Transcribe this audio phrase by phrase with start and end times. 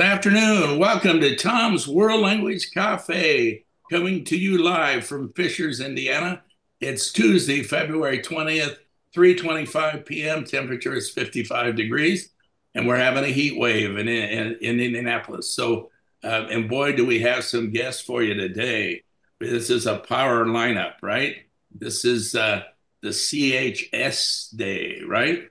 [0.00, 0.78] Good afternoon.
[0.78, 6.42] Welcome to Tom's World Language Cafe, coming to you live from Fishers, Indiana.
[6.80, 8.78] It's Tuesday, February 20th,
[9.14, 10.44] 3:25 p.m.
[10.46, 12.30] Temperature is 55 degrees,
[12.74, 15.54] and we're having a heat wave in in, in Indianapolis.
[15.54, 15.90] So,
[16.24, 19.02] uh, and boy, do we have some guests for you today.
[19.38, 21.36] This is a power lineup, right?
[21.78, 22.62] This is uh,
[23.02, 25.50] the CHS Day, right?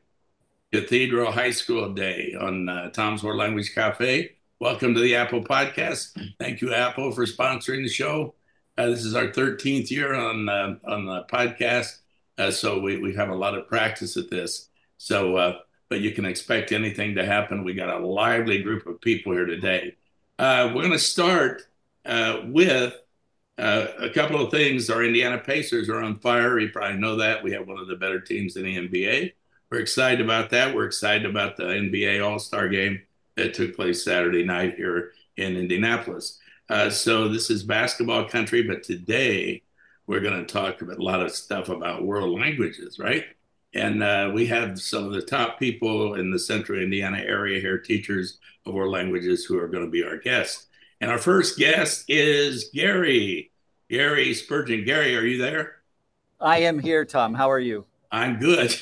[0.74, 4.38] Cathedral High School Day on uh, Tom's World Language Cafe.
[4.62, 6.22] Welcome to the Apple Podcast.
[6.38, 8.36] Thank you, Apple, for sponsoring the show.
[8.78, 12.00] Uh, this is our 13th year on uh, on the podcast,
[12.38, 14.68] uh, so we, we have a lot of practice at this.
[14.98, 17.64] So, uh, but you can expect anything to happen.
[17.64, 19.96] We got a lively group of people here today.
[20.38, 21.62] Uh, we're going to start
[22.06, 22.96] with
[23.58, 24.90] a couple of things.
[24.90, 26.60] Our Indiana Pacers are on fire.
[26.60, 27.42] You probably know that.
[27.42, 29.32] We have one of the better teams in the NBA
[29.72, 30.74] we're excited about that.
[30.74, 33.02] We're excited about the NBA All Star game
[33.40, 36.40] that took place Saturday night here in Indianapolis.
[36.70, 39.64] Uh, so this is basketball country, but today
[40.08, 43.26] we're going to talk about a lot of stuff about world languages, right?
[43.74, 47.78] And uh, we have some of the top people in the central Indiana area here,
[47.78, 50.68] teachers of world languages, who are going to be our guests.
[51.02, 53.52] And our first guest is Gary.
[53.90, 54.84] Gary Spurgeon.
[54.86, 55.78] Gary, are you there?
[56.42, 57.34] I am here, Tom.
[57.34, 57.86] How are you?
[58.12, 58.76] I'm good.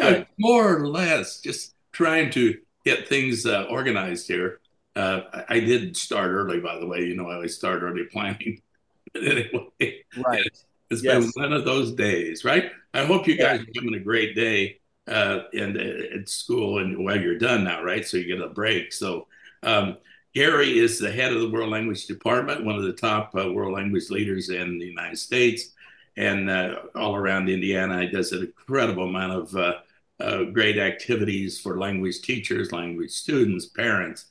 [0.38, 4.60] More or less, just trying to get things uh, organized here.
[4.96, 7.00] Uh, I did start early, by the way.
[7.00, 8.60] You know, I always start early planning.
[9.14, 10.44] anyway, right.
[10.90, 11.32] It's yes.
[11.32, 12.72] been one of those days, right?
[12.92, 13.80] I hope you guys yeah.
[13.80, 17.80] are having a great day uh, in, uh, at school and well, you're done now,
[17.84, 18.04] right?
[18.04, 18.92] So you get a break.
[18.92, 19.28] So
[19.62, 19.98] um,
[20.34, 23.72] Gary is the head of the World Language Department, one of the top uh, world
[23.72, 25.74] language leaders in the United States
[26.16, 28.02] and uh, all around Indiana.
[28.02, 29.74] He does an incredible amount of
[30.20, 34.26] uh, great activities for language teachers, language students, parents,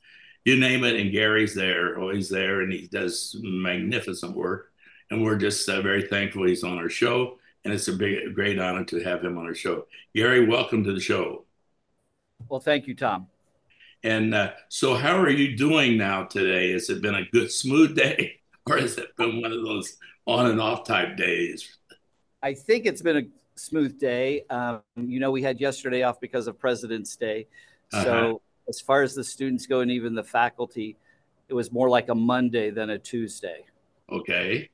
[0.45, 0.95] you name it.
[0.95, 4.71] And Gary's there, always there, and he does magnificent work.
[5.11, 7.39] And we're just uh, very thankful he's on our show.
[7.65, 9.87] And it's a big, great honor to have him on our show.
[10.15, 11.45] Gary, welcome to the show.
[12.47, 13.27] Well, thank you, Tom.
[14.03, 16.71] And uh, so, how are you doing now today?
[16.71, 20.45] Has it been a good, smooth day, or has it been one of those on
[20.45, 21.77] and off type days?
[22.41, 23.23] I think it's been a
[23.59, 24.43] smooth day.
[24.49, 27.47] Um, you know, we had yesterday off because of President's Day.
[27.93, 28.03] Uh-huh.
[28.03, 30.95] So, as far as the students go and even the faculty,
[31.47, 33.65] it was more like a Monday than a Tuesday.
[34.11, 34.69] Okay.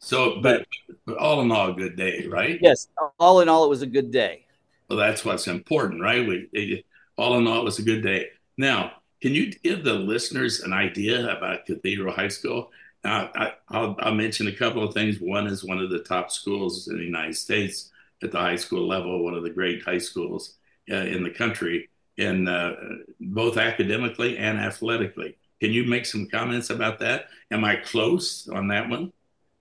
[0.00, 0.66] So, but,
[1.06, 2.58] but all in all, a good day, right?
[2.60, 2.88] Yes.
[3.18, 4.46] All in all, it was a good day.
[4.88, 6.26] Well, that's what's important, right?
[6.26, 6.84] We,
[7.16, 8.26] all in all, it was a good day.
[8.56, 12.70] Now, can you give the listeners an idea about Cathedral High School?
[13.04, 15.20] Now, I, will I'll mention a couple of things.
[15.20, 17.90] One is one of the top schools in the United States
[18.22, 20.56] at the high school level, one of the great high schools
[20.90, 22.74] uh, in the country, in uh,
[23.20, 25.36] both academically and athletically.
[25.60, 27.26] Can you make some comments about that?
[27.50, 29.12] Am I close on that one?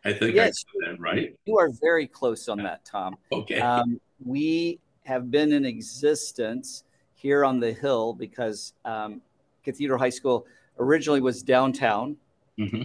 [0.05, 1.35] I think yes, I that right.
[1.45, 3.17] You are very close on that, Tom.
[3.31, 3.59] Okay.
[3.59, 6.83] Um, we have been in existence
[7.15, 9.21] here on the hill because um,
[9.63, 10.45] Cathedral High School
[10.79, 12.15] originally was downtown.
[12.59, 12.83] Mm-hmm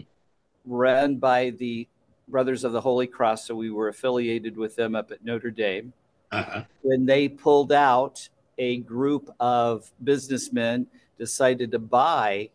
[0.65, 1.87] run by the
[2.29, 3.47] Brothers of the Holy Cross.
[3.47, 5.93] So we were affiliated with them up at Notre Dame.
[6.31, 6.65] Uh-huh.
[6.83, 8.29] When they pulled out,
[8.59, 10.87] a group of businessmen
[11.19, 12.51] decided to buy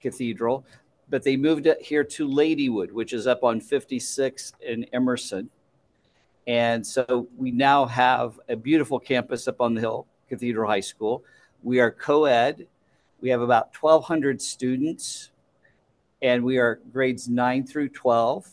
[0.00, 0.64] Cathedral,
[1.10, 5.50] but they moved it here to Ladywood, which is up on 56 in Emerson.
[6.46, 11.22] And so we now have a beautiful campus up on the hill, Cathedral High School.
[11.62, 12.66] We are co ed.
[13.20, 15.30] We have about 1,200 students
[16.22, 18.48] and we are grades 9 through 12.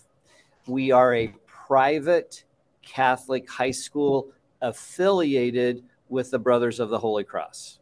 [0.67, 2.43] We are a private
[2.81, 4.31] Catholic high school
[4.61, 7.79] affiliated with the Brothers of the Holy Cross.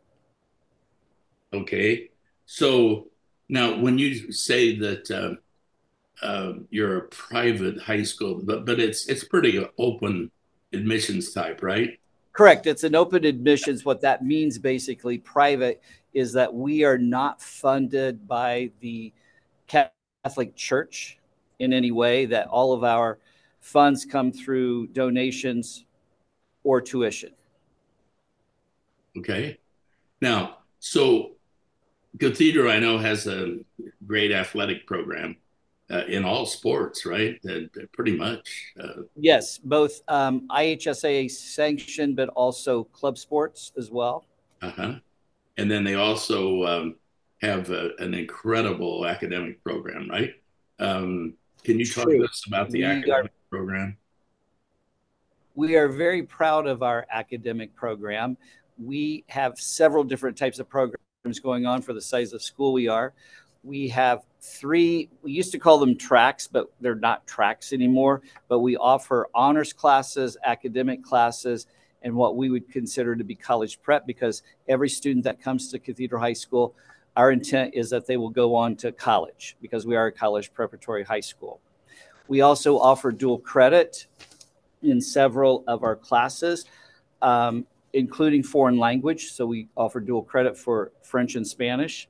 [1.54, 2.10] Okay.
[2.46, 3.08] So
[3.50, 9.08] now, when you say that uh, uh, you're a private high school, but but it's
[9.08, 10.32] it's pretty open
[10.72, 12.00] admissions type, right?
[12.32, 12.66] Correct.
[12.66, 13.86] It's an open admissions.
[13.86, 15.82] What that means, basically, private,
[16.14, 19.14] is that we are not funded by the
[19.68, 21.20] Catholic Church
[21.64, 23.20] in any way, that all of our
[23.60, 25.86] funds come through donations
[26.64, 27.32] or tuition.
[29.18, 29.58] Okay.
[30.22, 31.32] Now, so
[32.20, 33.58] Cathedral, I know, has a
[34.06, 35.38] great athletic program
[35.90, 37.40] uh, in all sports, right?
[37.48, 37.62] Uh,
[37.92, 38.74] pretty much.
[38.80, 44.26] Uh, yes, both um, IHSA sanctioned, but also club sports as well.
[44.62, 44.94] Uh huh.
[45.58, 46.96] And then they also um,
[47.42, 50.34] have a, an incredible academic program, right?
[50.80, 53.98] Um, can you talk to us about the we academic are, program?
[55.56, 58.38] We are very proud of our academic program.
[58.78, 62.88] We have several different types of programs going on for the size of school we
[62.88, 63.14] are.
[63.64, 68.22] We have three, we used to call them tracks, but they're not tracks anymore.
[68.50, 71.68] But we offer honors classes, academic classes,
[72.02, 75.80] and what we would consider to be college prep because every student that comes to
[75.80, 76.76] Cathedral High School,
[77.16, 80.54] our intent is that they will go on to college because we are a college
[80.54, 81.60] preparatory high school.
[82.28, 84.08] We also offer dual credit
[84.82, 86.66] in several of our classes,
[87.22, 89.32] um, including foreign language.
[89.32, 92.08] So we offer dual credit for French and Spanish.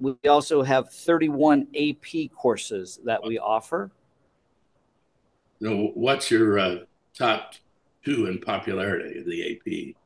[0.00, 3.90] We also have 31 AP courses that we offer.
[5.60, 6.76] Now, what's your uh,
[7.16, 7.54] top
[8.04, 9.96] two in popularity of the AP?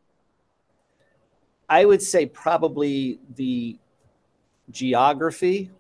[1.69, 3.79] I would say probably the
[4.70, 5.70] geography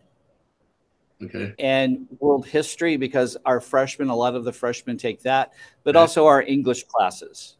[1.22, 1.54] okay.
[1.58, 5.52] and world history because our freshmen, a lot of the freshmen take that,
[5.82, 7.56] but also our English classes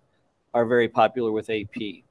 [0.53, 2.05] are very popular with AP.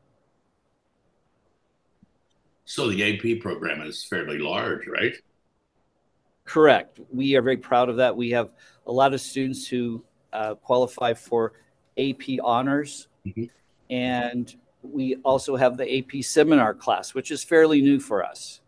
[2.66, 5.14] So the AP program is fairly large, right?
[6.46, 7.00] Correct.
[7.12, 8.16] We are very proud of that.
[8.16, 8.52] We have
[8.88, 11.54] a lot of students who uh, qualify for
[11.98, 13.08] AP honors.
[13.26, 13.46] Mm-hmm.
[13.90, 18.62] And we also have the AP seminar class, which is fairly new for us.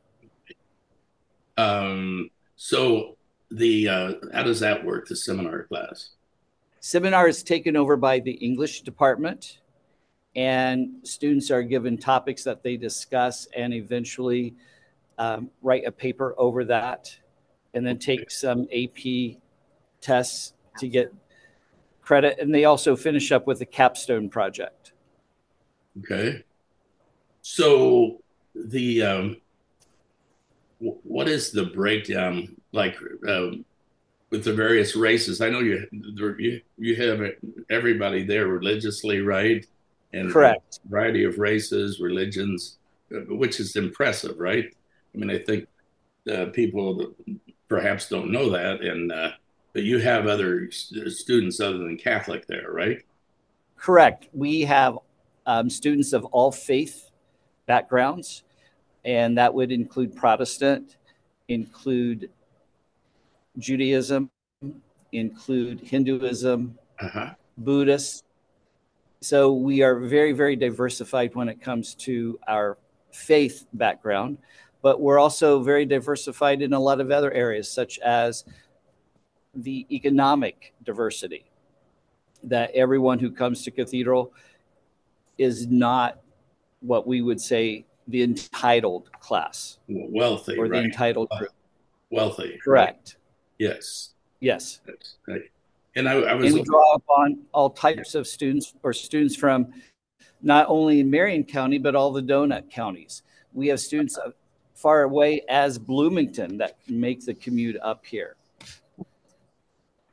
[1.57, 3.17] Um, so
[3.51, 5.07] the uh, how does that work?
[5.07, 6.11] The seminar class.
[6.79, 9.59] Seminar is taken over by the English department,
[10.35, 14.55] and students are given topics that they discuss, and eventually
[15.17, 17.15] um, write a paper over that,
[17.73, 19.37] and then take some AP
[20.01, 21.13] tests to get
[22.01, 24.93] credit, and they also finish up with a capstone project.
[25.99, 26.43] Okay.
[27.41, 28.21] So
[28.53, 29.37] the um,
[30.79, 33.65] what is the breakdown like um,
[34.29, 35.41] with the various races?
[35.41, 37.31] I know you you you have
[37.69, 39.65] everybody there religiously, right?
[40.13, 42.77] And correct variety of races, religions,
[43.13, 44.65] uh, which is impressive, right?
[45.13, 45.67] I mean, I think
[46.31, 47.13] uh, people
[47.67, 49.31] perhaps don't know that, and uh,
[49.73, 52.99] but you have other students other than Catholic there, right?
[53.77, 54.29] Correct.
[54.33, 54.97] We have
[55.45, 57.11] um, students of all faith
[57.65, 58.43] backgrounds,
[59.05, 60.97] and that would include Protestant,
[61.47, 62.29] include
[63.59, 64.31] Judaism,
[65.11, 67.33] include Hinduism, uh-huh.
[67.57, 68.25] Buddhist.
[69.21, 72.77] So we are very, very diversified when it comes to our
[73.11, 74.39] faith background,
[74.81, 78.43] but we're also very diversified in a lot of other areas, such as
[79.53, 81.45] the economic diversity
[82.43, 84.33] that everyone who comes to cathedral
[85.37, 86.19] is not
[86.81, 90.85] what we would say the entitled class wealthy or the right.
[90.85, 91.51] entitled group
[92.11, 93.69] wealthy correct right.
[93.69, 94.81] yes yes
[95.27, 95.41] right.
[95.95, 99.73] and I, I was and we draw upon all types of students or students from
[100.41, 103.23] not only in marion county but all the donut counties
[103.53, 104.19] we have students
[104.75, 108.35] far away as bloomington that make the commute up here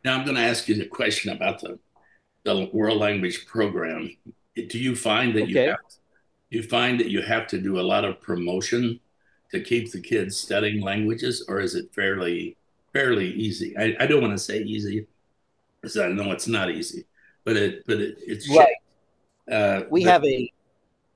[0.05, 1.79] now I'm going to ask you a question about the,
[2.45, 4.17] the world language program.
[4.55, 5.51] Do you find that okay.
[5.51, 5.79] you have
[6.53, 9.01] you find that you have to do a lot of promotion
[9.51, 12.57] to keep the kids studying languages, or is it fairly
[12.93, 13.77] fairly easy?
[13.79, 15.07] I, I don't want to say easy,
[15.81, 17.07] because I know it's not easy,
[17.45, 18.77] but it but it, it's right.
[19.51, 20.53] Uh, we but, have a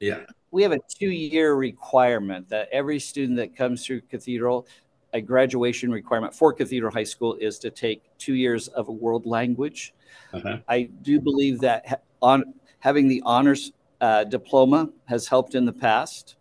[0.00, 4.66] yeah we have a two year requirement that every student that comes through Cathedral
[5.12, 9.24] a graduation requirement for Cathedral High School is to take two years of a world
[9.24, 9.94] language.
[10.32, 10.58] Uh-huh.
[10.68, 16.36] I do believe that on having the honors uh, diploma has helped in the past,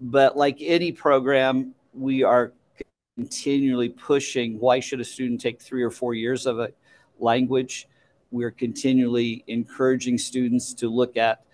[0.00, 2.52] but like any program, we are
[3.16, 4.58] continually pushing.
[4.58, 6.70] Why should a student take three or four years of a
[7.18, 7.88] language?
[8.30, 11.44] We're continually encouraging students to look at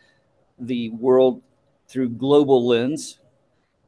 [0.58, 1.42] the world
[1.86, 3.20] through global lens,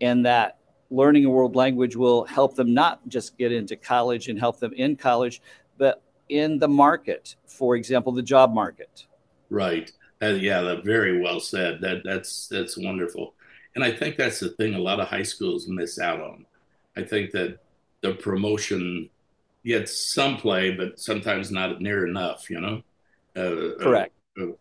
[0.00, 0.58] and that
[0.90, 4.72] learning a world language will help them not just get into college and help them
[4.74, 5.40] in college,
[5.78, 9.06] but in the market, for example, the job market.
[9.50, 9.90] Right.
[10.22, 11.80] Uh, yeah, that very well said.
[11.80, 13.34] That that's that's wonderful.
[13.74, 16.46] And I think that's the thing a lot of high schools miss out on.
[16.96, 17.58] I think that
[18.02, 19.10] the promotion
[19.64, 22.82] gets some play, but sometimes not near enough, you know?
[23.34, 24.12] Uh, Correct.
[24.40, 24.52] Uh,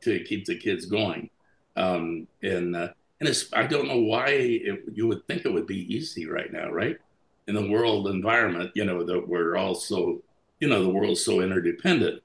[0.00, 1.28] to keep the kids going.
[1.76, 2.88] Um, and uh,
[3.20, 6.52] and it's I don't know why it, you would think it would be easy right
[6.52, 6.96] now, right?
[7.48, 10.22] In the world environment, you know, that we're all so,
[10.60, 12.22] you know, the world's so interdependent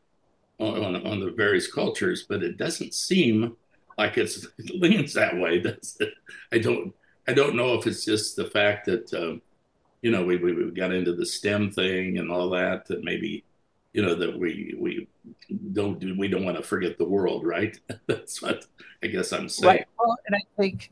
[0.66, 3.56] on, on, the various cultures, but it doesn't seem
[3.98, 5.60] like it's it leans that way.
[5.62, 6.14] Does it?
[6.52, 6.94] I don't
[7.28, 9.42] I don't know if it's just the fact that um,
[10.02, 13.44] you know we, we got into the STEM thing and all that that maybe
[13.94, 15.08] you know that we we
[15.74, 18.66] don't do we don't want to forget the world right that's what
[19.04, 20.92] i guess i'm saying right well and i think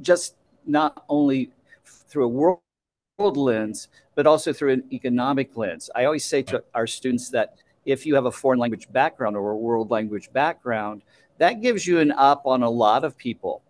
[0.00, 0.36] just
[0.66, 1.50] not only
[1.84, 5.90] through a world lens, but also through an economic lens.
[5.94, 9.50] I always say to our students that if you have a foreign language background or
[9.52, 11.02] a world language background,
[11.38, 13.62] that gives you an up on a lot of people,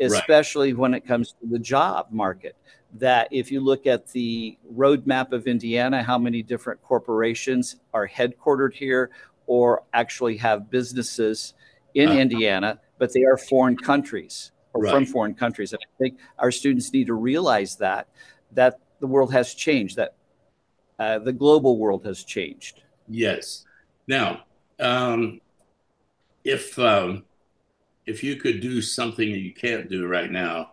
[0.00, 0.80] especially right.
[0.80, 2.56] when it comes to the job market.
[2.94, 8.72] That if you look at the roadmap of Indiana, how many different corporations are headquartered
[8.72, 9.10] here
[9.46, 11.54] or actually have businesses
[11.94, 12.18] in uh-huh.
[12.18, 14.92] Indiana, but they are foreign countries or right.
[14.92, 15.72] from foreign countries.
[15.72, 18.08] And I think our students need to realize that
[18.52, 20.14] that the world has changed, that
[20.98, 22.82] uh, the global world has changed.
[23.10, 23.64] Yes.
[24.06, 24.44] Now,
[24.78, 25.40] um,
[26.44, 27.24] if um,
[28.06, 30.72] if you could do something that you can't do right now,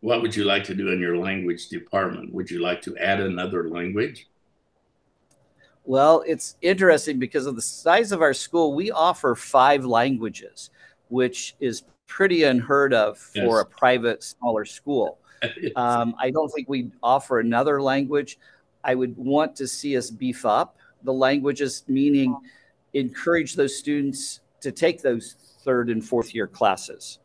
[0.00, 2.32] what would you like to do in your language department?
[2.32, 4.28] Would you like to add another language?
[5.84, 10.70] Well, it's interesting because of the size of our school, we offer five languages,
[11.08, 13.62] which is pretty unheard of for yes.
[13.62, 15.18] a private smaller school.
[15.76, 18.38] um, I don't think we'd offer another language.
[18.82, 22.36] I would want to see us beef up the languages, meaning
[22.92, 27.20] encourage those students to take those third and fourth year classes.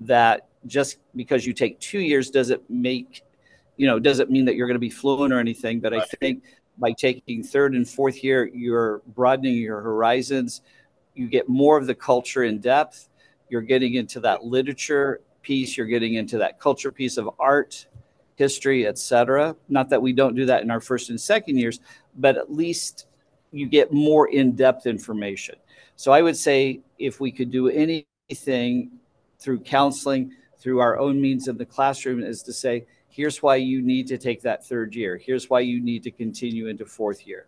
[0.00, 3.22] That just because you take two years doesn't make,
[3.76, 5.80] you know, doesn't mean that you're going to be fluent or anything.
[5.80, 6.02] But right.
[6.02, 6.44] I think
[6.78, 10.62] by taking third and fourth year, you're broadening your horizons.
[11.14, 13.08] You get more of the culture in depth.
[13.48, 15.76] You're getting into that literature piece.
[15.76, 17.86] You're getting into that culture piece of art,
[18.36, 19.54] history, etc.
[19.68, 21.80] Not that we don't do that in our first and second years,
[22.16, 23.06] but at least
[23.52, 25.54] you get more in-depth information.
[25.96, 28.90] So I would say if we could do anything
[29.38, 33.82] through counseling, through our own means in the classroom, is to say, here's why you
[33.82, 35.16] need to take that third year.
[35.16, 37.46] Here's why you need to continue into fourth year.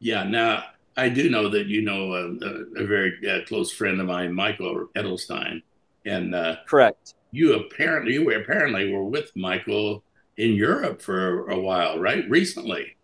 [0.00, 0.24] Yeah.
[0.24, 0.64] Now
[0.96, 4.88] I do know that you know a, a very uh, close friend of mine, Michael
[4.96, 5.62] Edelstein,
[6.04, 7.14] and uh, correct.
[7.30, 10.04] You apparently you were, apparently were with Michael
[10.36, 12.28] in Europe for a while, right?
[12.28, 12.96] Recently.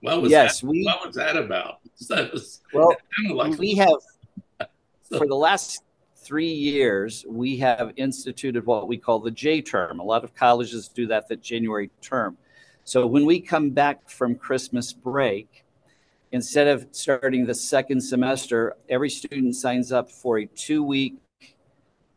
[0.00, 0.66] What was yes, that?
[0.66, 1.78] We, what was that about?
[2.08, 2.96] That was, well,
[3.30, 3.92] like we have
[5.18, 5.82] for the last
[6.16, 10.00] three years we have instituted what we call the J term.
[10.00, 12.38] A lot of colleges do that the January term.
[12.84, 15.64] So when we come back from Christmas break,
[16.32, 21.16] instead of starting the second semester, every student signs up for a two-week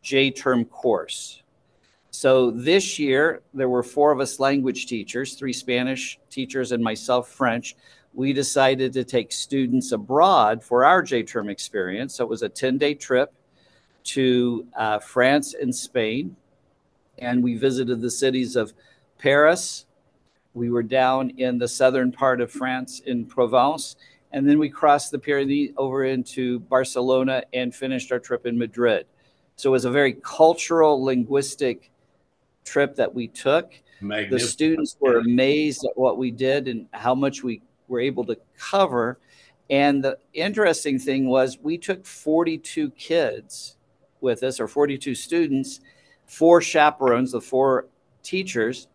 [0.00, 1.42] J term course.
[2.14, 7.28] So this year, there were four of us language teachers, three Spanish teachers, and myself,
[7.28, 7.74] French.
[8.12, 12.14] We decided to take students abroad for our J term experience.
[12.14, 13.34] So it was a 10 day trip
[14.04, 16.36] to uh, France and Spain.
[17.18, 18.74] And we visited the cities of
[19.18, 19.86] Paris.
[20.54, 23.96] We were down in the southern part of France in Provence.
[24.30, 29.06] And then we crossed the Pyrenees over into Barcelona and finished our trip in Madrid.
[29.56, 31.90] So it was a very cultural, linguistic
[32.64, 33.72] trip that we took.
[34.00, 38.36] The students were amazed at what we did and how much we were able to
[38.58, 39.18] cover.
[39.70, 43.76] And the interesting thing was, we took 42 kids
[44.20, 45.80] with us, or 42 students,
[46.26, 47.86] four chaperones, the four
[48.22, 48.88] teachers,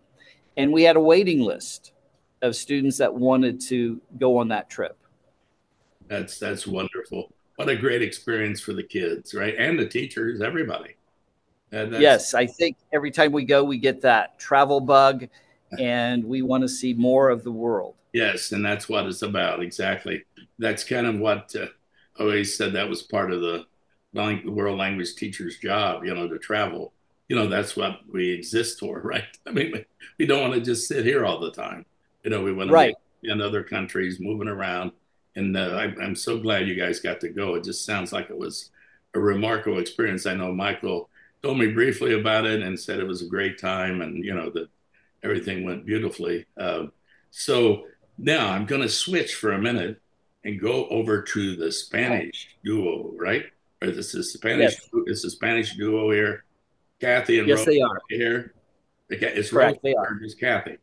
[0.57, 1.93] and we had a waiting list
[2.41, 4.97] of students that wanted to go on that trip.
[6.07, 7.31] That's that's wonderful.
[7.55, 9.55] What a great experience for the kids, right?
[9.57, 10.95] And the teachers, everybody
[11.71, 15.27] yes, I think every time we go, we get that travel bug,
[15.79, 17.95] and we want to see more of the world.
[18.13, 19.61] Yes, and that's what it's about.
[19.61, 20.23] Exactly.
[20.57, 21.67] That's kind of what uh,
[22.17, 22.73] I always said.
[22.73, 23.65] That was part of the
[24.13, 26.03] world language teacher's job.
[26.03, 26.93] You know, to travel.
[27.27, 29.25] You know, that's what we exist for, right?
[29.45, 29.85] I mean,
[30.17, 31.85] we don't want to just sit here all the time.
[32.23, 32.95] You know, we want to right.
[33.21, 34.91] be in other countries, moving around.
[35.35, 37.55] And uh, I, I'm so glad you guys got to go.
[37.55, 38.71] It just sounds like it was
[39.13, 40.25] a remarkable experience.
[40.25, 41.09] I know Michael
[41.41, 44.49] told me briefly about it and said it was a great time and you know
[44.49, 44.67] that
[45.23, 46.45] everything went beautifully.
[46.57, 46.85] Uh,
[47.31, 47.85] so
[48.17, 50.01] now I'm going to switch for a minute
[50.43, 53.45] and go over to the Spanish duo, right?
[53.81, 54.73] Or this is Spanish.
[54.73, 55.03] Yes.
[55.07, 56.43] It's a Spanish duo here.
[56.99, 58.53] Kathy and yes, Rose they are here.
[59.09, 60.19] It's Correct, Rose they are.
[60.21, 60.77] It's Kathy.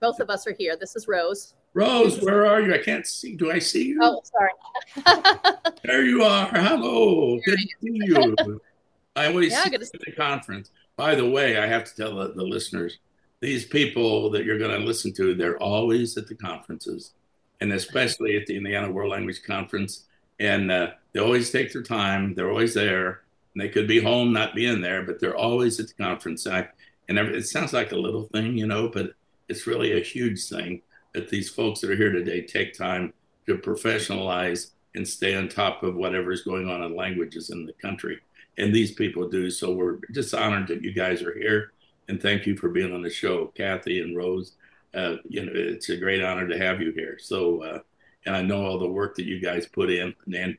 [0.00, 0.76] Both of us are here.
[0.76, 1.54] This is Rose.
[1.72, 2.72] Rose, where are you?
[2.72, 3.34] I can't see.
[3.34, 3.98] Do I see you?
[4.00, 5.24] Oh, sorry.
[5.82, 6.46] there you are.
[6.46, 7.40] Hello.
[7.44, 8.60] Good to see you.
[9.16, 10.70] I always yeah, see at the conference.
[10.96, 12.98] By the way, I have to tell the, the listeners,
[13.40, 17.12] these people that you're going to listen to, they're always at the conferences,
[17.60, 20.04] and especially at the Indiana World Language Conference.
[20.40, 22.34] And uh, they always take their time.
[22.34, 23.22] They're always there.
[23.54, 26.46] And they could be home, not being there, but they're always at the conference.
[26.46, 26.68] I,
[27.08, 29.12] and it sounds like a little thing, you know, but
[29.48, 33.12] it's really a huge thing that these folks that are here today take time
[33.46, 37.72] to professionalize and stay on top of whatever is going on in languages in the
[37.74, 38.20] country
[38.58, 39.50] and these people do.
[39.50, 41.72] So we're just honored that you guys are here.
[42.08, 44.52] and thank you for being on the show, Kathy and Rose.
[44.92, 47.18] Uh, you know, it's a great honor to have you here.
[47.18, 47.78] So, uh,
[48.26, 50.56] and I know all the work that you guys put in and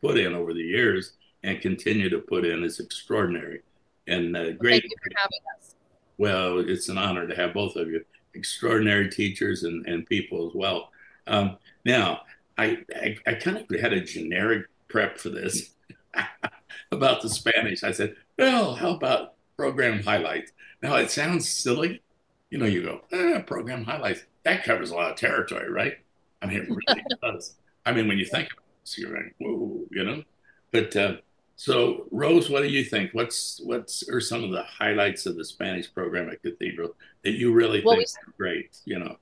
[0.00, 1.12] put in over the years
[1.42, 3.62] and continue to put in is extraordinary
[4.08, 4.82] and uh, great.
[4.82, 5.74] Thank you for having us.
[6.16, 10.54] Well, it's an honor to have both of you, extraordinary teachers and, and people as
[10.54, 10.90] well.
[11.26, 12.22] Um, now,
[12.56, 15.70] I, I, I kind of had a generic prep for this
[16.92, 17.82] about the Spanish.
[17.82, 20.52] I said, well, how about program highlights?
[20.82, 22.02] Now, it sounds silly.
[22.50, 24.24] You know, you go, eh, program highlights.
[24.44, 25.94] That covers a lot of territory, right?
[26.40, 27.56] I mean, it really does.
[27.84, 30.22] I mean, when you think about it, you're like, whoa, you know?
[30.72, 31.16] But uh,
[31.56, 33.12] so, Rose, what do you think?
[33.12, 36.94] What's what's are some of the highlights of the Spanish program at Cathedral
[37.24, 38.78] that you really well, think we, are great?
[38.84, 39.16] You know,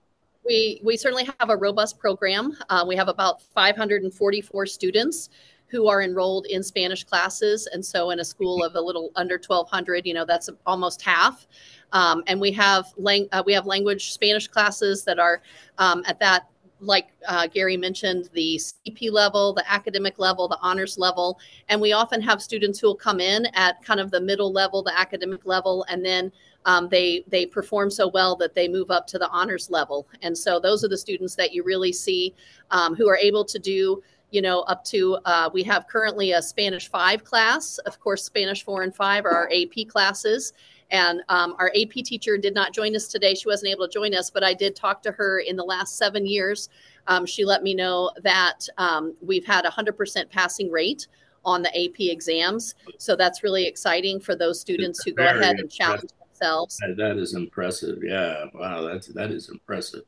[0.44, 2.56] we we certainly have a robust program.
[2.68, 5.30] Uh, we have about 544 students
[5.68, 9.34] who are enrolled in Spanish classes, and so in a school of a little under
[9.34, 11.46] 1,200, you know, that's almost half.
[11.92, 15.42] Um, and we have lang- uh, we have language Spanish classes that are
[15.78, 16.48] um, at that
[16.80, 21.38] like uh, Gary mentioned, the CP level, the academic level, the honors level.
[21.68, 24.82] And we often have students who will come in at kind of the middle level,
[24.82, 26.30] the academic level, and then
[26.66, 30.08] um, they they perform so well that they move up to the honors level.
[30.22, 32.34] And so those are the students that you really see
[32.70, 34.02] um, who are able to do
[34.36, 37.78] you know, up to uh, we have currently a Spanish five class.
[37.78, 40.52] Of course, Spanish four and five are our AP classes.
[40.90, 43.34] And um, our AP teacher did not join us today.
[43.34, 45.96] She wasn't able to join us, but I did talk to her in the last
[45.96, 46.68] seven years.
[47.06, 51.08] Um, she let me know that um, we've had a 100% passing rate
[51.42, 52.74] on the AP exams.
[52.98, 56.76] So that's really exciting for those students who go ahead and challenge themselves.
[56.98, 58.00] That is impressive.
[58.04, 58.44] Yeah.
[58.52, 58.82] Wow.
[58.82, 60.02] That's, that is impressive.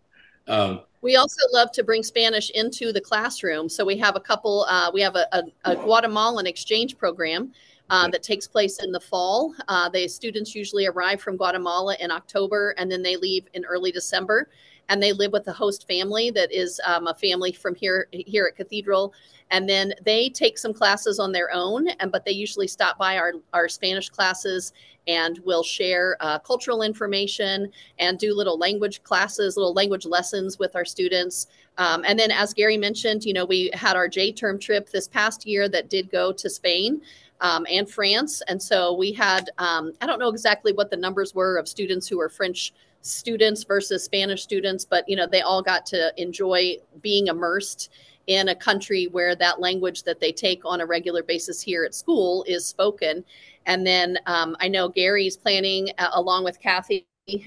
[0.47, 3.69] Um, we also love to bring Spanish into the classroom.
[3.69, 7.53] So we have a couple, uh, we have a, a, a Guatemalan exchange program
[7.91, 9.55] uh, that takes place in the fall.
[9.69, 13.93] Uh, the students usually arrive from Guatemala in October and then they leave in early
[13.93, 14.49] December.
[14.89, 18.47] And they live with a host family that is um, a family from here here
[18.47, 19.13] at Cathedral,
[19.51, 21.89] and then they take some classes on their own.
[22.01, 24.73] And but they usually stop by our our Spanish classes
[25.09, 30.77] and we'll share uh, cultural information and do little language classes, little language lessons with
[30.77, 31.47] our students.
[31.79, 35.09] Um, and then, as Gary mentioned, you know, we had our J term trip this
[35.09, 37.01] past year that did go to Spain
[37.41, 38.43] um, and France.
[38.49, 42.07] And so we had, um, I don't know exactly what the numbers were of students
[42.07, 42.75] who were French
[43.09, 47.91] students versus Spanish students, but you know, they all got to enjoy being immersed
[48.27, 51.95] in a country where that language that they take on a regular basis here at
[51.95, 53.25] school is spoken.
[53.67, 57.07] And then um, I know Gary's planning, uh, along with Kathy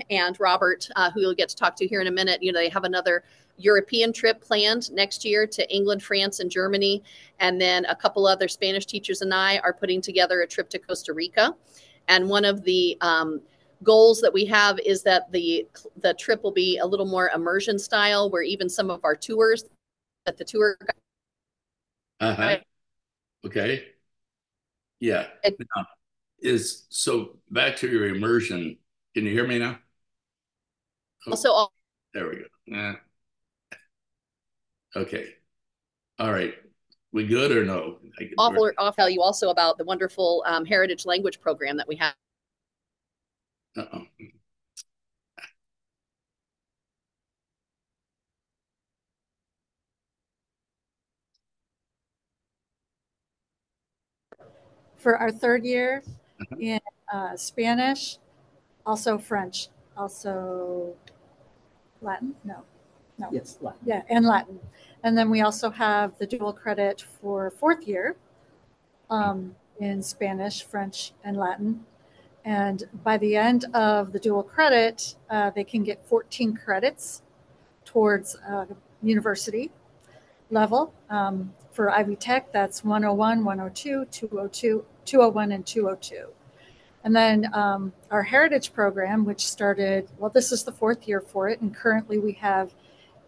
[0.09, 2.41] and Robert, uh, who you'll get to talk to here in a minute.
[2.41, 3.23] You know, they have another
[3.57, 7.03] European trip planned next year to England, France, and Germany.
[7.39, 10.79] And then a couple other Spanish teachers and I are putting together a trip to
[10.79, 11.55] Costa Rica.
[12.07, 13.41] And one of the um,
[13.83, 15.67] goals that we have is that the
[15.97, 19.65] the trip will be a little more immersion style, where even some of our tours
[20.25, 20.77] that the tour.
[22.19, 22.57] Uh huh.
[23.45, 23.85] Okay.
[24.99, 25.27] Yeah.
[25.43, 25.85] Now,
[26.39, 28.77] is so back to your immersion.
[29.15, 29.79] Can you hear me now?
[31.27, 31.67] Oh, also,
[32.13, 32.45] there we go.
[32.65, 32.93] Yeah.
[34.95, 35.35] Okay.
[36.19, 36.53] All right.
[37.11, 37.97] We good or no?
[38.37, 42.13] I'll, I'll tell you also about the wonderful um, heritage language program that we have.
[43.77, 44.05] Uh-oh.
[54.97, 56.03] For our third year
[56.41, 56.55] uh-huh.
[56.59, 56.79] in
[57.11, 58.17] uh, Spanish,
[58.85, 60.93] also French, also
[62.01, 62.35] Latin.
[62.43, 62.63] No,
[63.17, 63.29] no.
[63.31, 63.79] Yes, Latin.
[63.85, 64.59] Yeah, and Latin.
[65.03, 68.15] And then we also have the dual credit for fourth year
[69.09, 71.85] um, in Spanish, French, and Latin.
[72.43, 77.21] And by the end of the dual credit, uh, they can get 14 credits
[77.85, 78.65] towards uh,
[79.01, 79.71] university
[80.49, 80.93] level.
[81.09, 86.27] Um, for Ivy Tech, that's 101, 102, 202, 201, and 202.
[87.03, 91.49] And then um, our heritage program, which started, well, this is the fourth year for
[91.49, 91.61] it.
[91.61, 92.73] And currently we have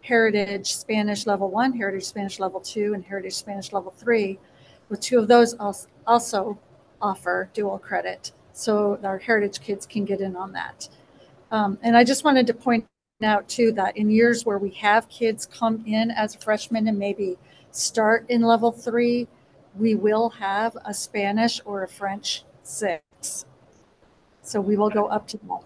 [0.02, 4.38] Heritage Spanish Level 1, Heritage Spanish Level 2, and Heritage Spanish Level 3,
[4.90, 5.56] with two of those
[6.06, 6.58] also
[7.00, 8.32] offer dual credit.
[8.54, 10.88] So our Heritage kids can get in on that.
[11.50, 12.86] Um, and I just wanted to point
[13.22, 17.36] out too that in years where we have kids come in as freshmen and maybe
[17.72, 19.26] start in level three,
[19.76, 23.44] we will have a Spanish or a French six.
[24.42, 25.60] So we will go up to that.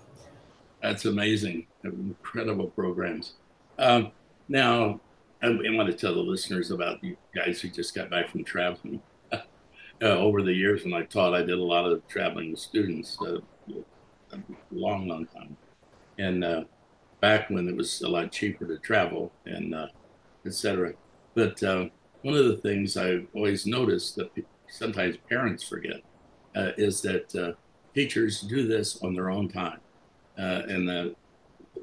[0.82, 1.66] That's amazing.
[1.84, 3.34] Incredible programs.
[3.78, 4.12] Um,
[4.48, 5.00] now,
[5.42, 9.02] I, want to tell the listeners about you guys who just got back from traveling.
[10.02, 13.16] Uh, over the years when I taught, I did a lot of traveling with students.
[13.20, 13.38] Uh,
[14.32, 14.38] a
[14.70, 15.56] long, long time.
[16.18, 16.64] And uh,
[17.20, 19.88] back when it was a lot cheaper to travel and uh,
[20.46, 20.94] etc.
[21.34, 21.86] But uh,
[22.22, 24.30] one of the things I've always noticed that
[24.68, 26.02] sometimes parents forget
[26.56, 27.52] uh, is that uh,
[27.94, 29.80] teachers do this on their own time.
[30.36, 31.14] And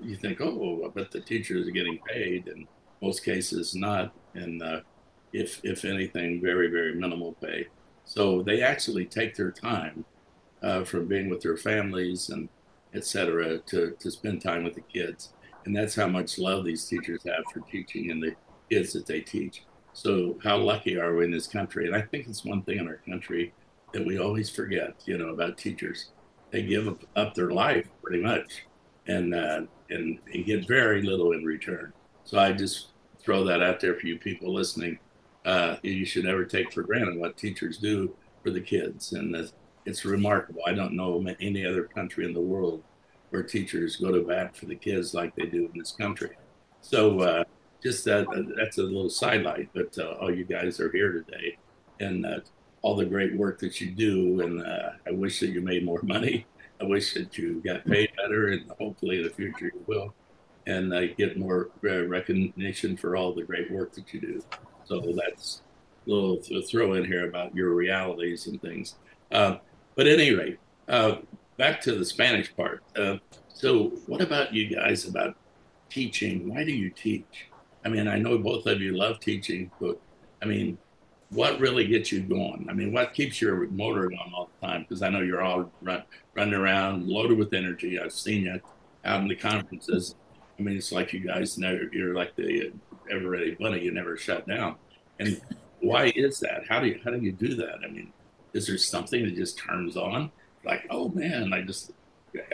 [0.02, 2.48] you think, oh, but the teachers are getting paid.
[2.48, 2.68] and
[3.02, 4.14] most cases, not.
[4.34, 4.62] And
[5.34, 7.68] if, if anything, very, very minimal pay.
[8.06, 10.06] So they actually take their time
[10.62, 12.50] uh, from being with their families and
[12.94, 13.60] etc.
[13.60, 15.34] to to spend time with the kids,
[15.66, 18.36] and that's how much love these teachers have for teaching and the
[18.70, 19.64] kids that they teach.
[19.94, 21.88] So how lucky are we in this country?
[21.88, 23.54] And I think it's one thing in our country
[23.94, 26.12] that we always forget, you know, about teachers.
[26.52, 28.66] They give up, up their life pretty much,
[29.08, 31.94] and uh, and and get very little in return.
[32.24, 35.00] So I just throw that out there for you people listening.
[35.46, 39.52] Uh, you should never take for granted what teachers do for the kids, and
[39.86, 40.62] it's remarkable.
[40.66, 42.84] I don't know any other country in the world
[43.30, 46.32] where teachers go to bat for the kids like they do in this country.
[46.82, 47.44] So uh,
[47.84, 48.26] just that
[48.58, 51.58] that's a little sidelight, but uh, all you guys are here today,
[52.00, 52.40] and uh,
[52.82, 54.42] all the great work that you do.
[54.42, 56.46] And uh, I wish that you made more money.
[56.80, 60.14] I wish that you got paid better, and hopefully in the future you will,
[60.66, 64.44] and uh, get more uh, recognition for all the great work that you do.
[64.86, 65.62] So that's
[66.06, 68.96] a little throw in here about your realities and things.
[69.32, 69.58] Uh,
[69.96, 71.18] but at any rate, uh,
[71.58, 72.84] back to the Spanish part.
[72.96, 73.18] Uh,
[73.48, 75.36] so, what about you guys about
[75.90, 76.54] teaching?
[76.54, 77.48] Why do you teach?
[77.86, 80.00] I mean, I know both of you love teaching, but
[80.42, 80.78] I mean,
[81.30, 82.68] what really gets you going?
[82.70, 84.82] I mean, what keeps your motor going all the time?
[84.82, 86.04] Because I know you're all run,
[86.36, 88.00] running around loaded with energy.
[88.00, 88.60] I've seen you
[89.04, 90.16] out in the conferences.
[90.60, 92.72] I mean, it's like you guys know you're like the
[93.12, 94.76] ever ready money, you never shut down.
[95.20, 95.42] And
[95.80, 96.64] why is that?
[96.68, 97.80] How do you, how do you do that?
[97.84, 98.12] I mean,
[98.54, 100.32] is there something that just turns on?
[100.64, 101.92] Like, oh man, I just,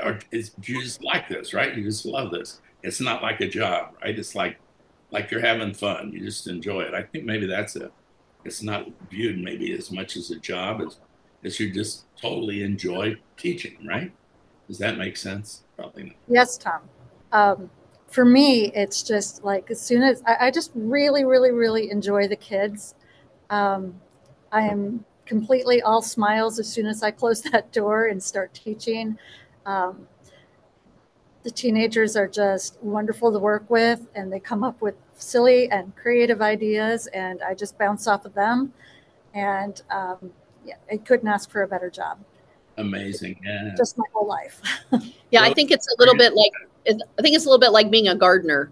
[0.03, 1.75] or is, you just like this, right?
[1.75, 2.59] You just love this.
[2.83, 4.17] It's not like a job, right?
[4.17, 4.57] It's like,
[5.11, 6.11] like you're having fun.
[6.11, 6.93] You just enjoy it.
[6.93, 7.91] I think maybe that's it.
[8.43, 10.97] It's not viewed maybe as much as a job as,
[11.43, 14.11] as you just totally enjoy teaching, right?
[14.67, 15.63] Does that make sense?
[15.75, 16.15] Probably not.
[16.27, 16.81] Yes, Tom.
[17.31, 17.69] Um,
[18.11, 22.27] for me, it's just like as soon as I, I just really, really, really enjoy
[22.27, 22.93] the kids.
[23.49, 23.99] Um,
[24.51, 29.17] I am completely all smiles as soon as I close that door and start teaching.
[29.65, 30.07] Um,
[31.43, 35.95] the teenagers are just wonderful to work with, and they come up with silly and
[35.95, 38.73] creative ideas, and I just bounce off of them.
[39.33, 40.31] And um,
[40.65, 42.19] yeah, I couldn't ask for a better job.
[42.77, 43.73] Amazing, yeah.
[43.77, 44.61] Just my whole life.
[45.31, 46.51] yeah, I think it's a little bit like
[46.87, 48.71] I think it's a little bit like being a gardener.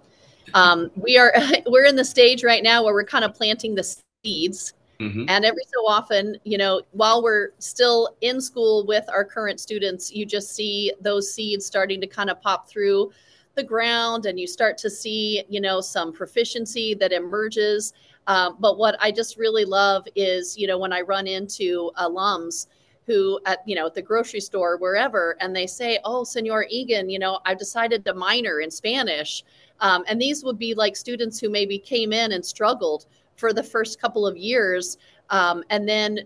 [0.54, 1.34] Um, we are
[1.67, 5.26] we're in the stage right now where we're kind of planting the seeds Mm-hmm.
[5.30, 10.12] And every so often, you know, while we're still in school with our current students,
[10.12, 13.12] you just see those seeds starting to kind of pop through
[13.56, 17.93] the ground and you start to see, you know, some proficiency that emerges.
[18.28, 22.67] Um, but what I just really love is, you know, when I run into alums
[23.10, 27.10] who at, you know, at the grocery store, wherever, and they say, oh, Senor Egan,
[27.10, 29.43] you know, I've decided to minor in Spanish.
[29.80, 33.63] Um, and these would be like students who maybe came in and struggled for the
[33.63, 35.00] first couple of years.
[35.32, 36.19] Um, and then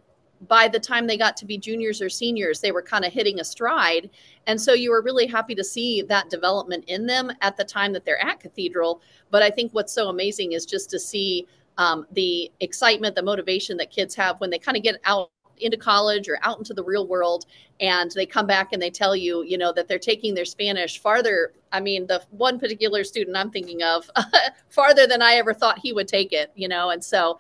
[0.50, 3.40] by the time they got to be juniors or seniors, they were kind of hitting
[3.40, 4.10] a stride.
[4.46, 7.94] And so you were really happy to see that development in them at the time
[7.94, 9.02] that they're at Cathedral.
[9.32, 13.78] But I think what's so amazing is just to see um, the excitement, the motivation
[13.78, 16.84] that kids have when they kind of get out into college or out into the
[16.84, 17.46] real world
[17.80, 21.00] and they come back and they tell you you know that they're taking their spanish
[21.00, 24.10] farther i mean the one particular student i'm thinking of
[24.70, 27.40] farther than i ever thought he would take it you know and so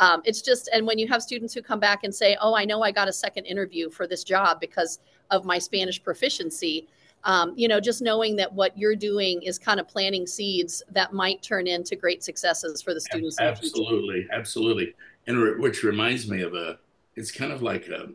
[0.00, 2.64] um, it's just and when you have students who come back and say oh i
[2.64, 4.98] know i got a second interview for this job because
[5.30, 6.88] of my spanish proficiency
[7.22, 11.12] um, you know just knowing that what you're doing is kind of planting seeds that
[11.12, 14.94] might turn into great successes for the students absolutely absolutely.
[15.26, 16.78] And re- which reminds me of a
[17.16, 18.08] it's kind of like a,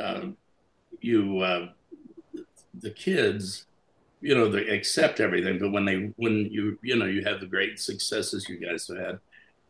[0.00, 0.26] uh,
[1.00, 1.68] you uh,
[2.80, 3.66] the kids
[4.20, 7.46] you know they accept everything but when they when you you know you have the
[7.46, 9.14] great successes you guys have had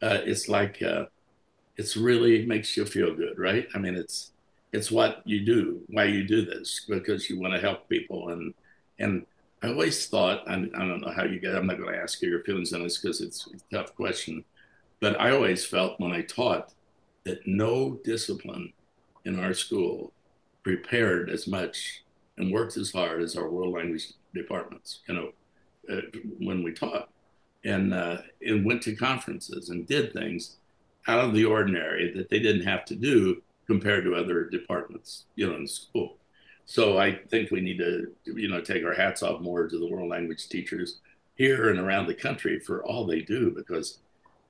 [0.00, 1.04] uh, it's like uh,
[1.76, 3.68] it's really makes you feel good right?
[3.74, 4.32] I mean it's
[4.72, 8.52] it's what you do why you do this because you want to help people and
[8.98, 9.24] and
[9.62, 12.20] i always thought i, I don't know how you get i'm not going to ask
[12.20, 14.44] you your feelings on this because it's a tough question
[15.00, 16.72] but i always felt when i taught
[17.28, 18.72] that no discipline
[19.26, 20.12] in our school
[20.62, 22.02] prepared as much
[22.38, 25.32] and worked as hard as our world language departments, you know,
[25.92, 26.00] uh,
[26.40, 27.10] when we taught.
[27.64, 30.56] And, uh, and went to conferences and did things
[31.06, 35.46] out of the ordinary that they didn't have to do compared to other departments, you
[35.46, 36.16] know, in school.
[36.64, 39.88] so I think we need to, you know, take our hats off more to the
[39.88, 41.00] world language teachers
[41.34, 43.98] here and around the country for all they do because,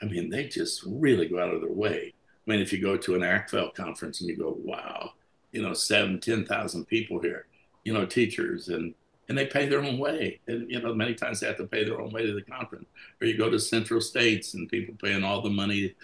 [0.02, 2.12] I mean, they just really go out of their way.
[2.48, 5.12] I mean, if you go to an ACTFL conference and you go, wow,
[5.52, 7.46] you know, seven, 10,000 people here,
[7.84, 8.94] you know, teachers and
[9.28, 10.40] and they pay their own way.
[10.46, 12.86] And you know, many times they have to pay their own way to the conference.
[13.20, 15.94] Or you go to Central States and people paying all the money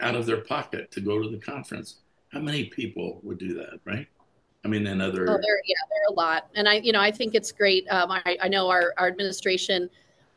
[0.00, 2.00] out of their pocket to go to the conference.
[2.32, 4.08] How many people would do that, right?
[4.64, 5.22] I mean, and other.
[5.30, 7.86] Oh, there, yeah, there are a lot, and I, you know, I think it's great.
[7.88, 9.88] Um, I, I know our, our administration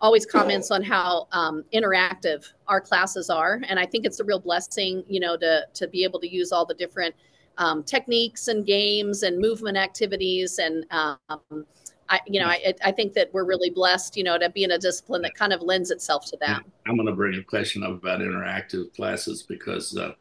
[0.02, 4.40] always comments on how um, interactive our classes are, and I think it's a real
[4.40, 7.16] blessing, you know, to to be able to use all the different
[7.58, 11.66] um, techniques and games and movement activities and um,
[12.10, 14.72] I, you know, I, I think that we're really blessed, you know, to be in
[14.72, 16.64] a discipline that kind of lends itself to that.
[16.86, 20.12] I'm going to bring a question up about interactive classes because uh,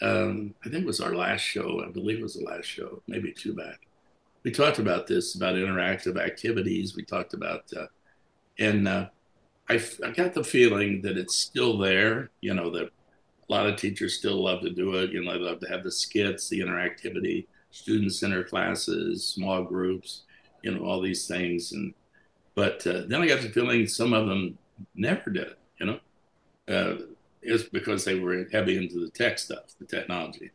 [0.00, 1.84] um, I think it was our last show.
[1.86, 3.86] I believe it was the last show, maybe two back.
[4.44, 6.96] We talked about this about interactive activities.
[6.96, 7.86] We talked about, uh,
[8.60, 9.06] and uh,
[9.68, 12.30] I, I got the feeling that it's still there.
[12.40, 15.10] You know that a lot of teachers still love to do it.
[15.10, 20.22] You know, they love to have the skits, the interactivity, student center classes, small groups
[20.62, 21.72] you know, all these things.
[21.72, 21.94] And
[22.54, 24.58] but uh, then I got the feeling some of them
[24.94, 25.58] never did it.
[25.78, 26.00] You know,
[26.68, 26.96] uh,
[27.42, 30.50] it's because they were heavy into the tech stuff, the technology.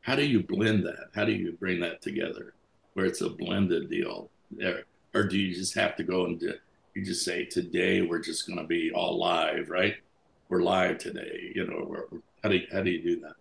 [0.00, 1.08] How do you blend that?
[1.14, 2.54] How do you bring that together
[2.94, 4.30] where it's a blended deal?
[4.50, 6.54] There, or do you just have to go and do,
[6.94, 9.94] you just say today we're just going to be all live, right?
[10.48, 11.52] We're live today.
[11.54, 13.34] You know, how do you, how do you do that?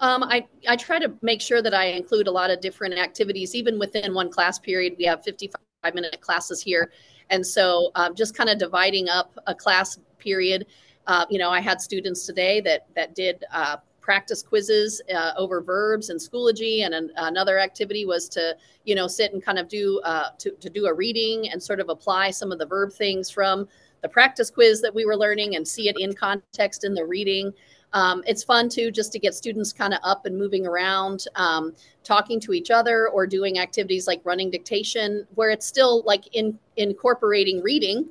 [0.00, 3.54] Um, I, I try to make sure that I include a lot of different activities,
[3.54, 4.94] even within one class period.
[4.98, 6.92] We have 55 minute classes here.
[7.30, 10.66] And so um, just kind of dividing up a class period.
[11.06, 13.78] Uh, you know, I had students today that, that did uh,
[14.08, 16.82] practice quizzes uh, over verbs and Schoology.
[16.82, 20.50] And an, another activity was to, you know, sit and kind of do, uh, to,
[20.52, 23.68] to do a reading and sort of apply some of the verb things from
[24.00, 27.52] the practice quiz that we were learning and see it in context in the reading.
[27.92, 31.74] Um, it's fun too, just to get students kind of up and moving around, um,
[32.02, 36.58] talking to each other, or doing activities like running dictation, where it's still like in
[36.78, 38.08] incorporating reading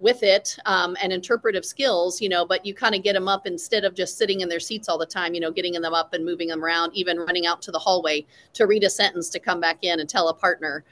[0.00, 3.46] with it um, and interpretive skills, you know, but you kind of get them up
[3.46, 6.14] instead of just sitting in their seats all the time, you know, getting them up
[6.14, 9.38] and moving them around, even running out to the hallway to read a sentence to
[9.38, 10.84] come back in and tell a partner.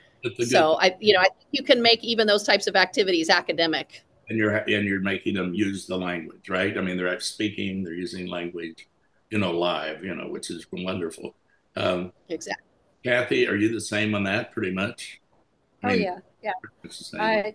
[0.44, 4.02] So I, you know, I think you can make even those types of activities academic
[4.28, 6.76] and you're and you're making them use the language, right?
[6.76, 8.88] I mean, they're speaking, they're using language,
[9.30, 11.34] you know, live, you know, which is wonderful.
[11.76, 12.64] Um, exactly.
[13.04, 15.20] Kathy, are you the same on that, pretty much?
[15.82, 17.20] I oh, mean, oh yeah, yeah.
[17.20, 17.54] I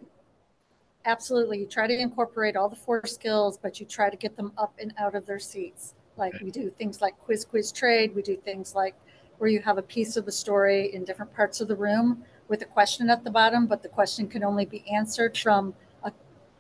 [1.05, 4.51] absolutely you try to incorporate all the four skills, but you try to get them
[4.57, 5.93] up and out of their seats.
[6.17, 8.13] Like we do things like quiz, quiz, trade.
[8.15, 8.95] We do things like
[9.37, 12.61] where you have a piece of the story in different parts of the room with
[12.61, 16.11] a question at the bottom, but the question can only be answered from a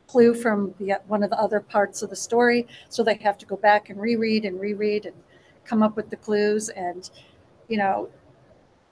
[0.07, 2.67] clue from the, one of the other parts of the story.
[2.89, 5.15] So they have to go back and reread and reread and
[5.65, 6.69] come up with the clues.
[6.69, 7.09] And,
[7.67, 8.09] you know,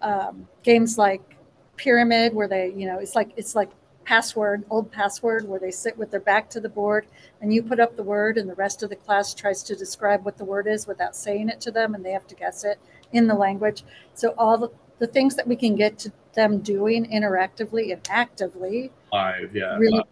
[0.02, 1.38] um, games like
[1.76, 3.70] Pyramid, where they, you know, it's like, it's like
[4.04, 7.06] password, old password, where they sit with their back to the board
[7.42, 10.26] and you put up the word and the rest of the class tries to describe
[10.26, 12.80] what the word is without saying it to them and they have to guess it
[13.14, 13.84] in the language.
[14.14, 18.92] So all the, the things that we can get to them doing interactively and actively.
[19.12, 19.78] Live, yeah.
[19.78, 20.06] Really live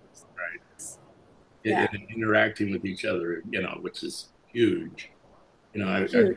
[1.64, 1.88] yeah.
[1.92, 5.12] and, interacting with each other, you know, which is huge.
[5.74, 6.34] You know, I, I,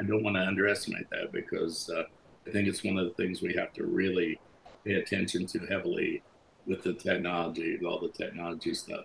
[0.00, 2.02] I, don't want to underestimate that because uh,
[2.46, 4.40] I think it's one of the things we have to really
[4.84, 6.22] pay attention to heavily
[6.66, 9.04] with the technology, all the technology stuff.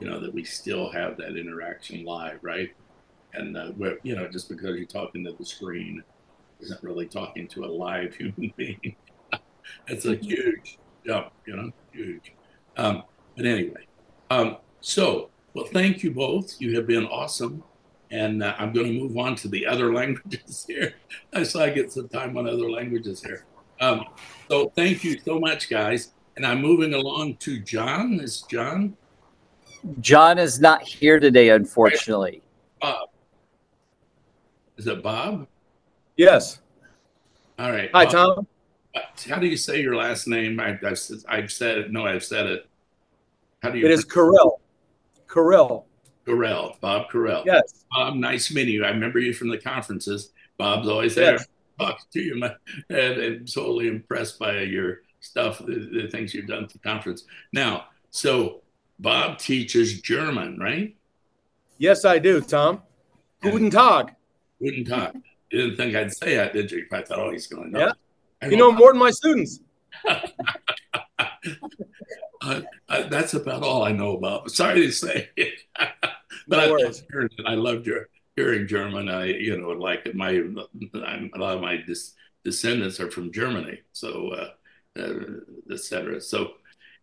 [0.00, 2.70] You know, that we still have that interaction live, right?
[3.32, 6.02] And uh, you know, just because you're talking to the screen
[6.60, 8.96] isn't really talking to a live human being.
[9.88, 10.24] That's a mm-hmm.
[10.24, 12.32] huge jump, you know, huge.
[12.76, 13.04] Um,
[13.36, 13.86] but anyway,
[14.30, 16.60] um, so, well, thank you both.
[16.60, 17.62] You have been awesome.
[18.10, 20.94] And uh, I'm going to move on to the other languages here.
[21.32, 23.44] I saw I get some time on other languages here.
[23.80, 24.04] Um,
[24.48, 26.12] so, thank you so much, guys.
[26.36, 28.20] And I'm moving along to John.
[28.20, 28.96] Is John?
[30.00, 32.42] John is not here today, unfortunately.
[32.80, 33.08] Bob.
[34.76, 35.46] Is it Bob?
[36.16, 36.60] Yes.
[37.58, 37.90] All right.
[37.94, 38.12] Hi, Bob.
[38.12, 38.46] Tom.
[39.28, 40.58] How do you say your last name?
[40.60, 41.92] I, have I've said it.
[41.92, 42.68] No, I've said it.
[43.62, 43.86] How do you?
[43.86, 44.58] It is Carell.
[45.26, 45.84] Carell.
[46.26, 47.44] Carell, Bob Carell.
[47.44, 47.84] Yes.
[47.90, 48.84] Bob, nice meeting you.
[48.84, 50.32] I remember you from the conferences.
[50.58, 51.32] Bob's always there.
[51.32, 51.48] Yes.
[51.78, 52.34] Talk to you,
[52.88, 57.24] and I'm totally impressed by your stuff, the, the things you've done at the conference.
[57.52, 58.62] Now, so
[58.98, 60.94] Bob teaches German, right?
[61.78, 62.82] Yes, I do, Tom.
[63.40, 64.14] Guten Tag.
[64.60, 65.20] Guten Tag.
[65.50, 66.86] You didn't think I'd say that, did you?
[66.92, 67.92] I thought, oh, he's going to know.
[68.42, 68.48] Yeah.
[68.48, 69.60] you know more than my students.
[70.08, 70.20] uh,
[72.40, 72.60] uh,
[73.08, 74.50] that's about all I know about.
[74.50, 75.30] Sorry to say,
[76.48, 77.02] but I, love
[77.46, 79.08] I loved your hearing German.
[79.08, 84.30] I, you know, like my a lot of my dis- descendants are from Germany, so
[84.30, 84.48] uh,
[84.98, 86.20] uh, etc.
[86.20, 86.52] So,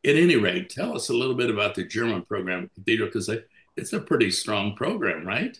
[0.03, 3.29] at any rate, tell us a little bit about the German program at Cathedral because
[3.75, 5.57] it's a pretty strong program, right?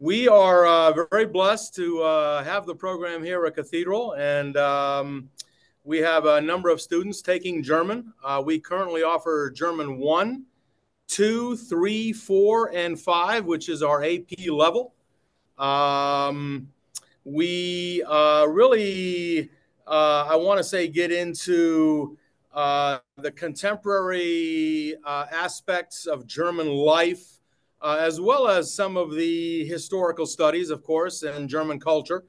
[0.00, 5.28] We are uh, very blessed to uh, have the program here at Cathedral, and um,
[5.82, 8.12] we have a number of students taking German.
[8.22, 10.44] Uh, we currently offer German 1,
[11.08, 14.94] 2, 3, 4, and 5, which is our AP level.
[15.58, 16.68] Um,
[17.24, 19.50] we uh, really,
[19.88, 22.16] uh, I want to say, get into
[22.52, 27.38] uh, the contemporary aspects of German life
[27.80, 32.24] uh, as well as some of the historical studies, of course, and German culture.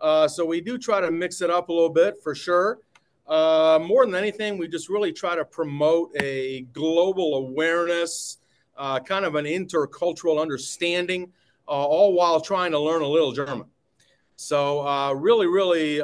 [0.00, 2.78] Uh, so we do try to mix it up a little bit for sure.
[3.26, 8.38] Uh, more than anything, we just really try to promote a global awareness,
[8.76, 11.32] uh, kind of an intercultural understanding,
[11.68, 13.64] uh, all while trying to learn a little German.
[14.42, 16.00] So, uh, really, really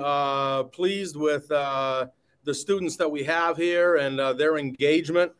[0.71, 2.11] pleased with the
[2.53, 5.33] students that we have here and their engagement.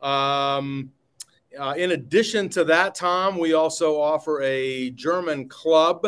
[0.00, 0.92] Um,
[1.58, 6.06] uh, in addition to that, Tom, we also offer a German club.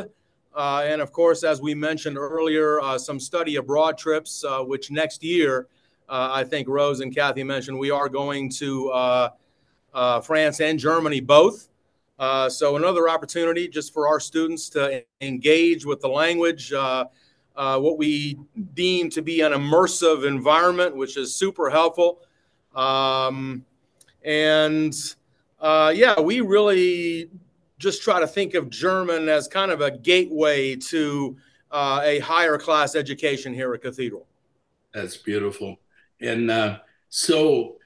[0.55, 4.91] Uh, and of course, as we mentioned earlier, uh, some study abroad trips, uh, which
[4.91, 5.69] next year,
[6.09, 11.21] uh, I think Rose and Kathy mentioned, we are going to uh, France and Germany
[11.21, 11.69] both.
[12.19, 18.39] So, another opportunity just for our students to engage with the language, what we
[18.75, 22.21] deem to be an immersive environment, which is super helpful.
[22.75, 23.65] Um,
[24.23, 24.95] and
[25.61, 27.31] uh, yeah, we really
[27.79, 31.37] just try to think of German as kind of a gateway to
[31.71, 34.27] uh, a higher class education here at Cathedral.
[34.93, 35.77] That's beautiful.
[36.21, 37.77] And uh, so,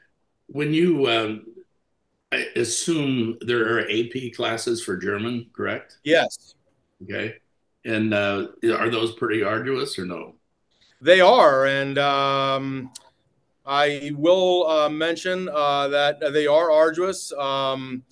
[0.46, 1.46] when you um,
[2.32, 5.98] I assume there are AP classes for German, correct?
[6.04, 6.54] Yes.
[7.02, 7.36] Okay.
[7.84, 10.34] And uh, are those pretty arduous or no?
[11.00, 11.66] They are.
[11.66, 12.92] And um,
[13.66, 17.32] I will uh, mention uh, that they are arduous.
[17.32, 18.04] Um,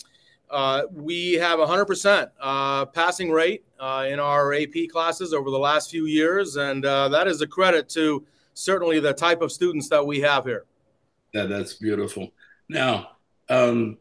[0.50, 5.90] uh, we have 100% uh, passing rate uh, in our AP classes over the last
[5.90, 10.04] few years, and uh, that is a credit to certainly the type of students that
[10.04, 10.64] we have here.
[11.35, 12.33] Yeah, that's beautiful.
[12.68, 13.11] Now,
[13.48, 13.98] um,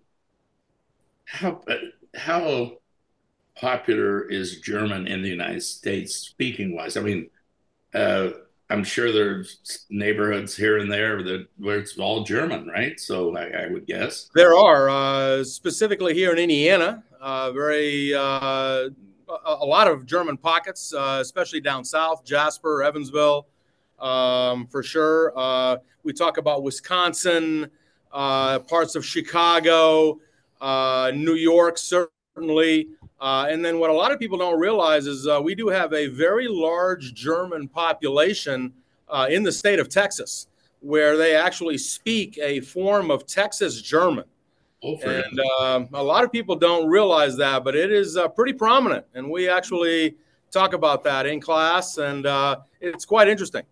[1.28, 1.62] how
[2.16, 2.72] how
[3.56, 6.98] popular is German in the United States, speaking wise?
[6.98, 7.30] I mean,
[8.70, 13.00] I'm sure there's neighborhoods here and there that where it's all German, right?
[13.00, 18.20] So I, I would guess there are uh, specifically here in Indiana, uh, very uh,
[18.20, 18.90] a,
[19.46, 23.48] a, lot of German pockets, uh, especially down south, Jasper, Evansville,
[24.00, 25.32] um, for sure.
[25.38, 27.70] Uh, we talk about Wisconsin,
[28.12, 30.20] uh, parts of Chicago,
[31.14, 32.90] New York, certainly.
[33.20, 35.94] Uh, and then what a lot of people don't realize is uh, we do have
[35.94, 38.72] a very large German population
[39.10, 40.48] uh, in the state of Texas
[40.82, 44.26] where they actually speak a form of Texas German.
[44.84, 48.54] Oh, and um, a lot of people don't realize that, but it is uh, pretty
[48.54, 49.06] prominent.
[49.16, 50.16] And we actually
[50.52, 53.64] talk about that in class, and uh, it's quite interesting.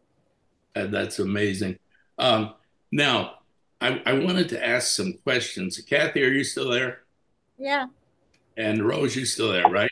[0.73, 1.77] that's amazing.
[2.17, 2.55] Um,
[2.91, 3.35] now,
[3.85, 5.79] I, I wanted to ask some questions.
[5.79, 7.03] Kathy, are you still there?
[7.59, 7.85] Yeah.
[8.57, 9.91] And Rose, you still there, right?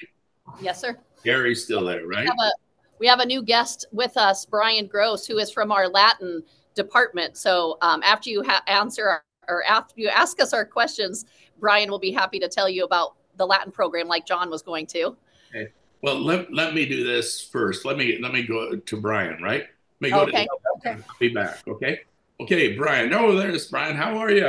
[0.59, 0.97] Yes, sir.
[1.23, 2.21] Gary's still there, right?
[2.21, 2.51] We have a,
[2.99, 6.41] we have a new guest with us, Brian Gross, who is from our Latin
[6.73, 7.37] department.
[7.37, 11.25] So um, after you ha- answer our, or after you ask us our questions,
[11.59, 14.87] Brian will be happy to tell you about the Latin program, like John was going
[14.87, 15.15] to.
[15.49, 15.71] Okay.
[16.01, 17.85] Well, let, let me do this first.
[17.85, 19.65] Let me let me go to Brian, right?
[20.01, 20.45] Let me go okay.
[20.45, 21.01] To, okay.
[21.07, 21.61] I'll be back.
[21.67, 22.01] Okay.
[22.41, 23.13] Okay, Brian.
[23.13, 23.95] Oh, there's Brian.
[23.95, 24.43] How are you?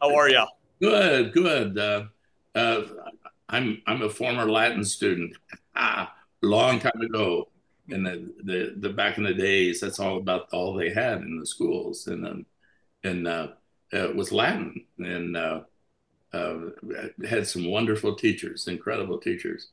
[0.00, 0.46] How are you?
[0.80, 1.78] Good, good.
[1.78, 2.04] Uh,
[2.54, 2.82] uh,
[3.48, 5.36] I'm I'm a former Latin student,
[5.76, 7.48] ah, long time ago,
[7.88, 9.80] in the, the the back in the days.
[9.80, 12.46] That's all about all they had in the schools, and um,
[13.04, 13.48] and uh,
[13.90, 15.60] it was Latin, and uh,
[16.32, 16.58] uh,
[17.28, 19.68] had some wonderful teachers, incredible teachers,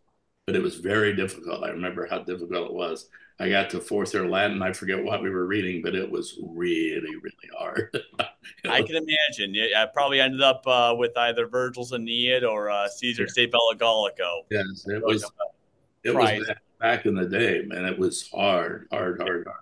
[0.46, 1.64] but it was very difficult.
[1.64, 3.08] I remember how difficult it was.
[3.42, 4.62] I got to fourth year Latin.
[4.62, 7.98] I forget what we were reading, but it was really, really hard.
[8.70, 9.56] I can imagine.
[9.76, 14.44] I probably ended up uh, with either Virgil's Aeneid or uh, Caesar's De Bello Gallico.
[14.52, 15.26] Yes, it was.
[16.04, 17.86] It was back, back, in the day, man.
[17.86, 19.58] It was hard, hard, hard, hard.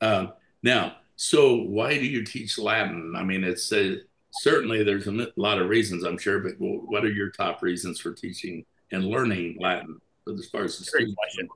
[0.00, 3.14] Um, now, so why do you teach Latin?
[3.16, 3.96] I mean, it's uh,
[4.32, 8.12] certainly there's a lot of reasons, I'm sure, but what are your top reasons for
[8.12, 11.48] teaching and learning Latin as far as the Great question.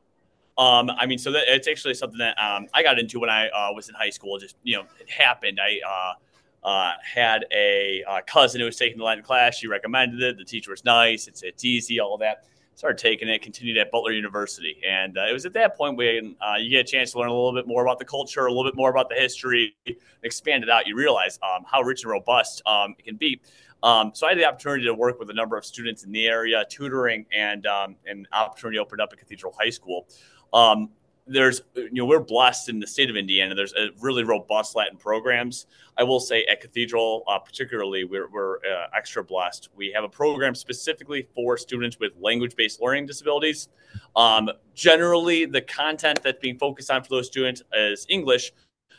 [0.58, 3.48] Um, I mean, so that, it's actually something that um, I got into when I
[3.48, 4.38] uh, was in high school.
[4.38, 5.60] Just you know, it happened.
[5.62, 9.56] I uh, uh, had a uh, cousin who was taking the Latin class.
[9.56, 10.36] She recommended it.
[10.36, 11.28] The teacher was nice.
[11.28, 12.00] It's it's easy.
[12.00, 12.44] All of that.
[12.74, 13.42] Started taking it.
[13.42, 16.80] Continued at Butler University, and uh, it was at that point when uh, you get
[16.80, 18.90] a chance to learn a little bit more about the culture, a little bit more
[18.90, 19.76] about the history,
[20.22, 20.86] expand it out.
[20.86, 23.40] You realize um, how rich and robust um, it can be.
[23.82, 26.26] Um, so I had the opportunity to work with a number of students in the
[26.26, 30.06] area, tutoring, and um, an opportunity opened up at Cathedral High School.
[30.52, 30.90] Um,
[31.28, 33.54] there's, you know, we're blessed in the state of Indiana.
[33.54, 35.66] There's a really robust Latin programs.
[35.96, 39.68] I will say at Cathedral, uh, particularly, we're, we're uh, extra blessed.
[39.76, 43.68] We have a program specifically for students with language-based learning disabilities.
[44.16, 48.52] Um, generally, the content that's being focused on for those students is English.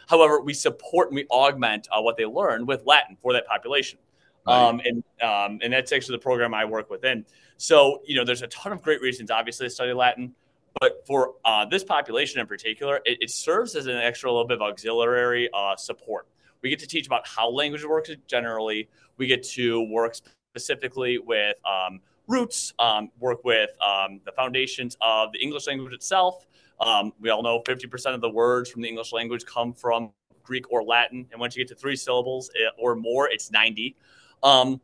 [0.07, 3.99] However, we support and we augment uh, what they learn with Latin for that population.
[4.47, 7.25] Um, and um, and that's actually the program I work within.
[7.57, 10.33] So you know, there's a ton of great reasons, obviously, to study Latin.
[10.79, 14.61] But for uh, this population in particular, it, it, serves as an extra little bit
[14.61, 16.27] of auxiliary uh, support.
[16.61, 18.89] We get to teach about how language works generally.
[19.17, 20.15] We get to work
[20.53, 26.45] specifically with um, roots, um, work with um, the foundations of the English language itself.
[26.79, 30.11] Um, we all know 50% of the words from the English language come from
[30.43, 31.27] Greek or Latin.
[31.31, 33.95] And once you get to three syllables eh, or more, it's 90.
[34.43, 34.79] Um,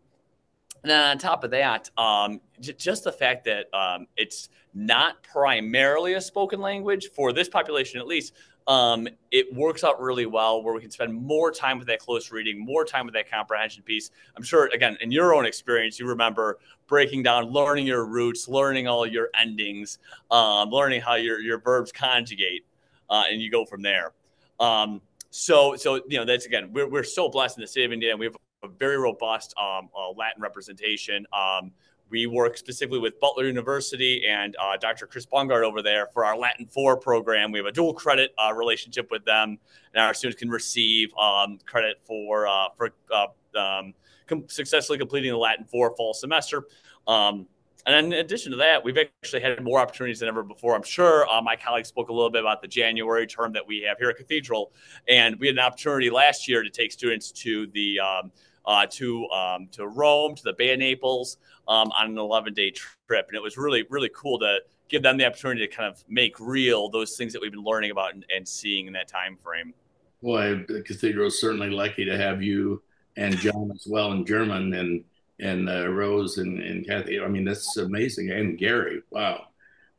[0.86, 5.16] and then on top of that, um, j- just the fact that um, it's not
[5.24, 8.34] primarily a spoken language for this population, at least,
[8.68, 12.32] um, it works out really well where we can spend more time with that close
[12.32, 14.12] reading, more time with that comprehension piece.
[14.38, 18.88] I'm sure, again, in your own experience, you remember breaking down, learning your roots, learning
[18.88, 19.98] all your endings,
[20.30, 22.64] um, learning how your, your verbs conjugate,
[23.10, 24.14] uh, and you go from there.
[24.60, 27.92] Um, so, so you know, that's again, we're, we're so blessed in the state of
[27.92, 28.18] Indiana.
[28.18, 28.36] We have
[28.68, 31.26] very robust um, uh, Latin representation.
[31.34, 31.72] Um,
[32.10, 35.08] we work specifically with Butler University and uh, Dr.
[35.08, 37.52] Chris Bungard over there for our Latin 4 program.
[37.52, 39.58] We have a dual credit uh, relationship with them,
[39.94, 43.94] and our students can receive um, credit for uh, for uh, um,
[44.28, 46.64] com- successfully completing the Latin 4 fall semester.
[47.08, 47.48] Um,
[47.88, 50.76] and in addition to that, we've actually had more opportunities than ever before.
[50.76, 53.82] I'm sure uh, my colleagues spoke a little bit about the January term that we
[53.88, 54.72] have here at Cathedral,
[55.08, 58.32] and we had an opportunity last year to take students to the um,
[58.68, 61.38] uh, to um, to Rome, to the Bay of Naples
[61.68, 64.60] um, on an 11 day trip, and it was really really cool to
[64.90, 67.92] give them the opportunity to kind of make real those things that we've been learning
[67.92, 69.74] about and, and seeing in that time frame.
[70.22, 72.82] Boy, the cathedral is certainly lucky to have you
[73.18, 75.04] and John as well in German and
[75.40, 77.20] and uh, Rose and, and Kathy.
[77.20, 78.32] I mean, that's amazing.
[78.32, 79.48] And Gary, wow.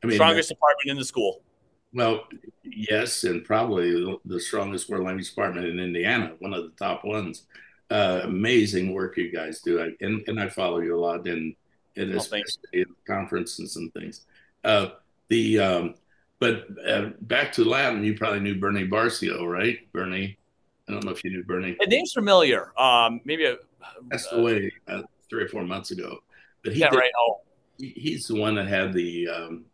[0.02, 1.42] I mean, strongest department in the school.
[1.92, 2.26] Well,
[2.62, 7.44] yes, and probably the strongest world language department in Indiana, one of the top ones
[7.90, 9.80] uh, amazing work you guys do.
[9.80, 11.54] I, and, and I follow you a lot in,
[11.94, 14.22] in oh, in conferences and things.
[14.64, 14.88] Uh,
[15.28, 15.94] the um,
[16.38, 19.78] but uh, back to Latin, you probably knew Bernie Barcio, right?
[19.92, 20.36] Bernie,
[20.88, 21.76] I don't know if you knew Bernie.
[21.80, 22.78] The name's familiar.
[22.78, 23.56] Um, maybe a,
[24.10, 26.18] passed away uh, three or four months ago.
[26.62, 27.10] But he yeah, did, right.
[27.18, 27.40] Oh,
[27.78, 29.64] he, he's the one that had the um,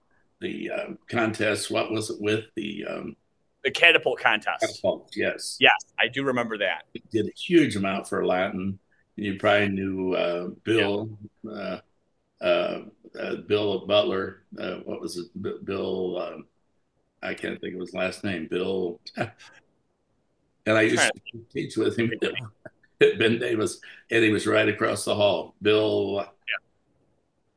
[0.41, 1.71] the uh, contest.
[1.71, 3.17] What was it with the um,
[3.65, 4.61] the catapult contest.
[4.61, 5.57] Catapult, yes.
[5.61, 6.85] Yes, I do remember that.
[6.93, 8.79] He did a huge amount for Latin.
[9.17, 11.51] You probably knew uh, Bill, yeah.
[11.51, 11.81] uh,
[12.41, 12.81] uh,
[13.19, 14.45] uh Bill Butler.
[14.59, 15.65] Uh, what was it?
[15.65, 16.19] Bill.
[16.19, 16.47] Um,
[17.23, 18.49] I can't think of his last name.
[18.51, 19.01] Bill.
[19.17, 19.31] and
[20.67, 22.11] I used to teach with him
[22.99, 23.79] Ben Davis,
[24.11, 25.55] and he was right across the hall.
[25.63, 26.17] Bill.
[26.17, 26.33] Yeah.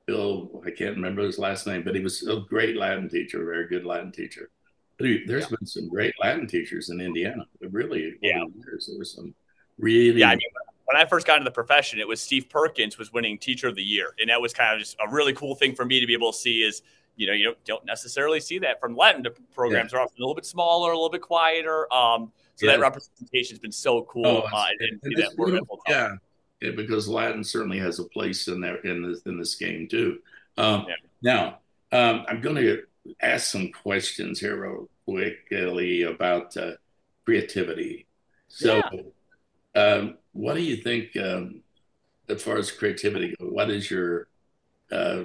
[0.06, 3.46] Bill, I can't remember his last name, but he was a great Latin teacher, a
[3.46, 4.52] very good Latin teacher.
[4.98, 5.58] There's yeah.
[5.58, 7.46] been some great Latin teachers in Indiana.
[7.62, 8.44] Really, yeah.
[8.64, 9.36] Years, there were some
[9.78, 10.20] really.
[10.20, 10.48] Yeah, I mean,
[10.86, 13.76] when I first got into the profession, it was Steve Perkins was winning Teacher of
[13.76, 16.08] the Year, and that was kind of just a really cool thing for me to
[16.08, 16.64] be able to see.
[16.64, 16.82] Is
[17.16, 20.00] you know you don't, don't necessarily see that from Latin programs yeah.
[20.00, 21.92] are often a little bit smaller, a little bit quieter.
[21.94, 22.74] Um, so yeah.
[22.74, 24.26] that representation has been so cool.
[24.26, 26.16] Oh, uh, and, and that yeah.
[26.62, 30.20] yeah, because Latin certainly has a place in there in this in this game too.
[30.58, 30.96] Um, yeah.
[31.22, 31.60] Now,
[31.92, 32.84] um, I'm going to
[33.22, 36.72] ask some questions here real quickly about uh,
[37.26, 38.06] creativity.
[38.48, 38.82] So,
[39.74, 39.82] yeah.
[39.82, 41.62] um, what do you think um,
[42.30, 43.36] as far as creativity?
[43.40, 44.28] What is your
[44.92, 45.24] uh,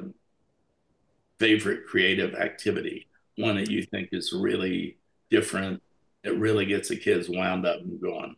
[1.38, 3.08] favorite creative activity?
[3.36, 4.96] One that you think is really
[5.30, 5.82] different,
[6.24, 8.36] that really gets the kids wound up and going.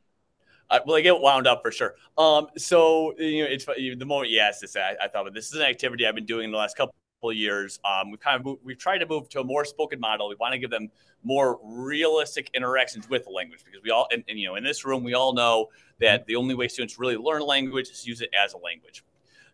[0.70, 1.97] Uh, well, I get wound up for sure.
[2.16, 5.49] Um, so you know, it's the moment you asked this, I, I thought, but this
[5.49, 6.95] is an activity I've been doing in the last couple
[7.31, 7.79] years.
[7.85, 10.29] Um, we've kind of moved, we've tried to move to a more spoken model.
[10.29, 10.91] We want to give them
[11.23, 14.85] more realistic interactions with the language because we all, and, and, you know, in this
[14.85, 15.68] room, we all know
[16.01, 19.05] that the only way students really learn language is use it as a language.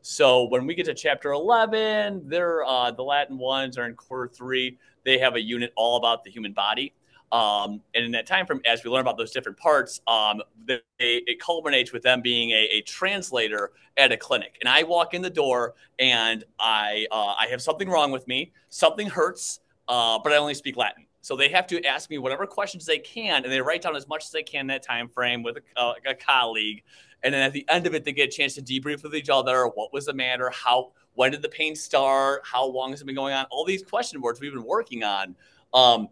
[0.01, 4.33] So when we get to chapter 11, they're uh, the Latin ones are in quarter
[4.33, 4.79] three.
[5.05, 6.95] They have a unit all about the human body.
[7.31, 10.81] Um, and in that time frame, as we learn about those different parts, um, they,
[10.99, 14.57] it culminates with them being a, a, translator at a clinic.
[14.61, 18.53] And I walk in the door and I uh, I have something wrong with me,
[18.70, 21.05] something hurts, uh, but I only speak Latin.
[21.20, 24.09] So they have to ask me whatever questions they can, and they write down as
[24.09, 26.83] much as they can in that time frame with a, uh, a colleague.
[27.22, 29.29] And then at the end of it, they get a chance to debrief with each
[29.29, 29.66] other.
[29.66, 30.51] What was the matter?
[30.51, 30.93] How?
[31.14, 32.43] When did the pain start?
[32.45, 33.45] How long has it been going on?
[33.51, 35.35] All these question boards we've been working on.
[35.74, 36.09] Um,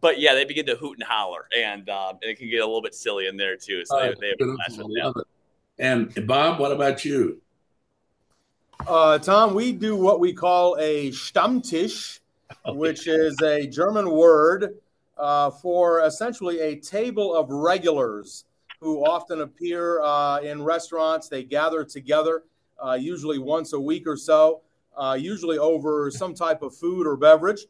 [0.00, 2.66] but yeah, they begin to hoot and holler, and, um, and it can get a
[2.66, 3.84] little bit silly in there too.
[3.84, 4.28] So they, they
[4.66, 5.26] have a love it.
[5.78, 7.40] And Bob, what about you?
[8.86, 12.20] Uh, Tom, we do what we call a Stammtisch,
[12.66, 14.78] which is a German word
[15.18, 18.44] uh, for essentially a table of regulars
[18.80, 21.28] who often appear uh, in restaurants.
[21.28, 22.42] They gather together,
[22.84, 24.62] uh, usually once a week or so,
[24.96, 27.66] uh, usually over some type of food or beverage.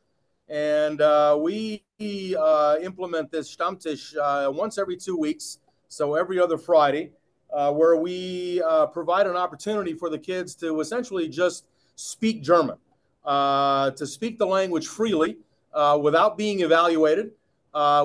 [0.53, 6.59] And uh, we uh, implement this Stammtisch uh, once every two weeks, so every other
[6.59, 7.11] Friday,
[7.55, 11.65] uh, where we uh, provide an opportunity for the kids to essentially just
[11.97, 12.77] speak German,
[13.25, 15.39] uh, to speak the language freely
[15.99, 17.31] without being evaluated.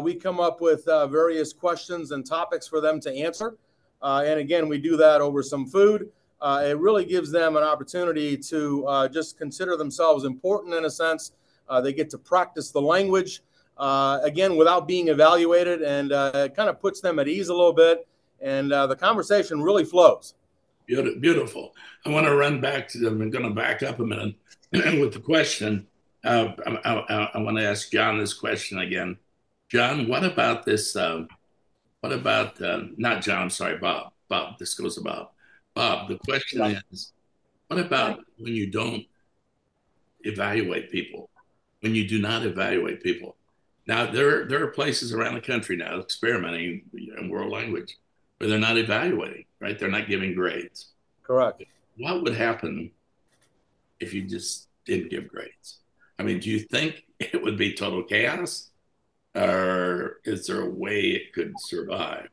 [0.01, 3.57] we come up with various questions and topics for them to answer.
[4.01, 6.09] and again, we do that over some food.
[6.41, 11.33] it really gives them an opportunity to just consider themselves important in a sense
[11.70, 13.41] uh, they get to practice the language
[13.78, 17.53] uh, again without being evaluated, and uh, it kind of puts them at ease a
[17.53, 18.07] little bit.
[18.41, 20.36] And uh, the conversation really flows.
[20.88, 21.74] Beautiful.
[22.05, 23.22] I want to run back to them.
[23.22, 24.36] I'm going to back up a minute
[24.72, 25.88] with the question.
[26.24, 29.18] Uh, I, I, I, want to ask John this question again.
[29.70, 30.95] John, what about this?
[30.95, 31.28] Um,
[32.01, 32.59] what about
[32.97, 33.43] not John?
[33.43, 34.11] I'm sorry, Bob.
[34.30, 34.57] Bob.
[34.59, 35.30] This goes to Bob.
[35.74, 36.07] Bob.
[36.09, 36.61] The question
[36.91, 37.11] is,
[37.68, 39.05] what about when you don't
[40.24, 41.30] evaluate people?
[41.82, 43.36] When you do not evaluate people.
[43.88, 47.97] Now there there are places around the country now experimenting in world language
[48.38, 49.78] where they're not evaluating, right?
[49.80, 50.89] They're not giving grades.
[51.23, 51.63] Correct.
[51.97, 52.91] What would happen
[53.99, 55.80] if you just didn't give grades?
[56.19, 58.69] I mean, do you think it would be total chaos?
[59.36, 62.30] Or is there a way it could survive?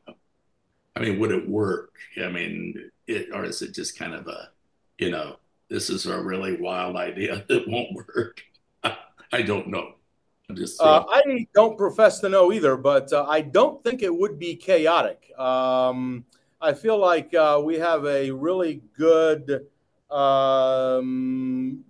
[0.95, 1.93] I mean, would it work?
[2.23, 4.49] I mean, it, or is it just kind of a,
[4.97, 5.37] you know,
[5.69, 8.41] this is a really wild idea that won't work?
[9.35, 9.95] I don't know.
[10.79, 14.55] Uh, I don't profess to know either, but uh, I don't think it would be
[14.55, 15.37] chaotic.
[15.37, 16.23] Um,
[16.61, 19.67] I feel like uh, we have a really good
[20.09, 21.83] um,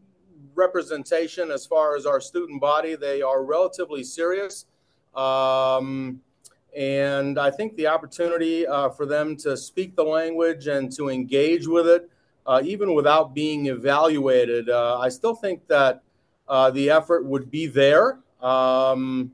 [0.55, 2.95] representation as far as our student body.
[2.95, 4.65] They are relatively serious.
[5.13, 6.21] Um,
[6.75, 11.67] and I think the opportunity uh, for them to speak the language and to engage
[11.67, 12.09] with it,
[12.47, 16.01] uh, even without being evaluated, uh, I still think that
[16.47, 18.19] uh, the effort would be there.
[18.41, 19.31] Um,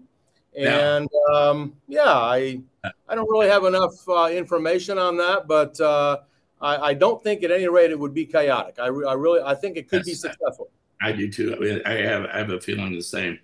[0.57, 2.62] and um, yeah, I
[3.07, 6.20] I don't really have enough uh, information on that, but uh,
[6.59, 8.76] I, I, don't think at any rate it would be chaotic.
[8.80, 10.70] I, re- I really I think it could be successful.
[11.01, 11.55] I do too.
[11.55, 13.39] I, mean, I have I have a feeling the same.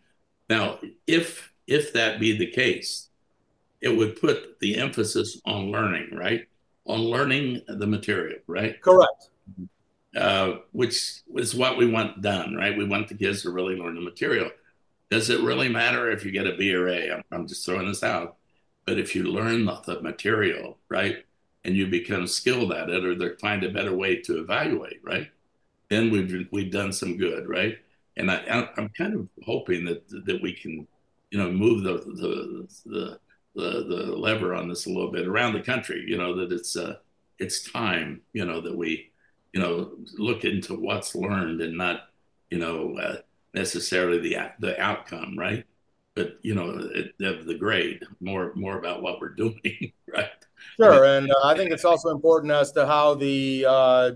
[0.49, 3.09] Now, if if that be the case,
[3.81, 6.47] it would put the emphasis on learning, right?
[6.85, 8.81] On learning the material, right?
[8.81, 9.29] Correct.
[10.17, 12.75] Uh, which is what we want done, right?
[12.75, 14.49] We want the kids to really learn the material.
[15.11, 17.11] Does it really matter if you get a B or A?
[17.11, 18.37] I'm, I'm just throwing this out.
[18.85, 21.23] But if you learn the, the material, right,
[21.63, 25.29] and you become skilled at it, or they find a better way to evaluate, right,
[25.89, 27.77] then we've we've done some good, right?
[28.15, 30.87] And I, I'm kind of hoping that that we can,
[31.29, 33.19] you know, move the the the
[33.55, 36.03] the, the lever on this a little bit around the country.
[36.07, 36.95] You know that it's uh,
[37.37, 39.11] it's time, you know, that we
[39.53, 42.09] you know, look into what's learned and not,
[42.49, 43.17] you know, uh,
[43.53, 45.65] necessarily the the outcome, right?
[46.15, 50.29] But you know, it, the grade more more about what we're doing, right?
[50.77, 54.11] Sure, and uh, I think it's also important as to how the uh,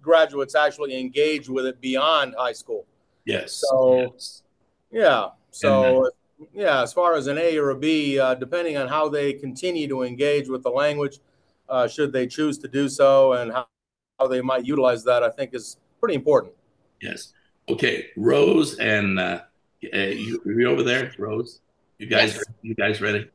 [0.00, 2.84] graduates actually engage with it beyond high school.
[3.24, 3.62] Yes.
[3.68, 4.42] So, yes.
[4.90, 5.28] yeah.
[5.50, 6.10] So,
[6.52, 9.86] yeah, as far as an A or a B, uh, depending on how they continue
[9.88, 11.20] to engage with the language,
[11.68, 13.66] uh, should they choose to do so, and how
[14.22, 16.54] how they might utilize that, I think is pretty important.
[17.00, 17.32] Yes.
[17.68, 19.40] Okay, Rose and uh,
[19.92, 21.60] uh you, you over there, Rose?
[21.98, 22.44] You guys, yes.
[22.62, 23.28] you guys ready?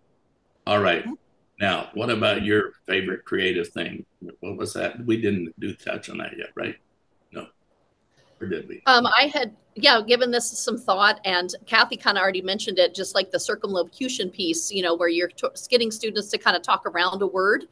[0.66, 1.04] All right.
[1.04, 1.14] mm-hmm.
[1.60, 4.06] Now, what about your favorite creative thing?
[4.42, 5.04] What was that?
[5.06, 6.76] We didn't do touch on that yet, right?
[7.32, 7.48] No,
[8.40, 8.84] or did we?
[8.86, 12.94] Um, I had, yeah, given this some thought, and Kathy kind of already mentioned it,
[12.94, 16.62] just like the circumlocution piece, you know, where you're t- getting students to kind of
[16.62, 17.66] talk around a word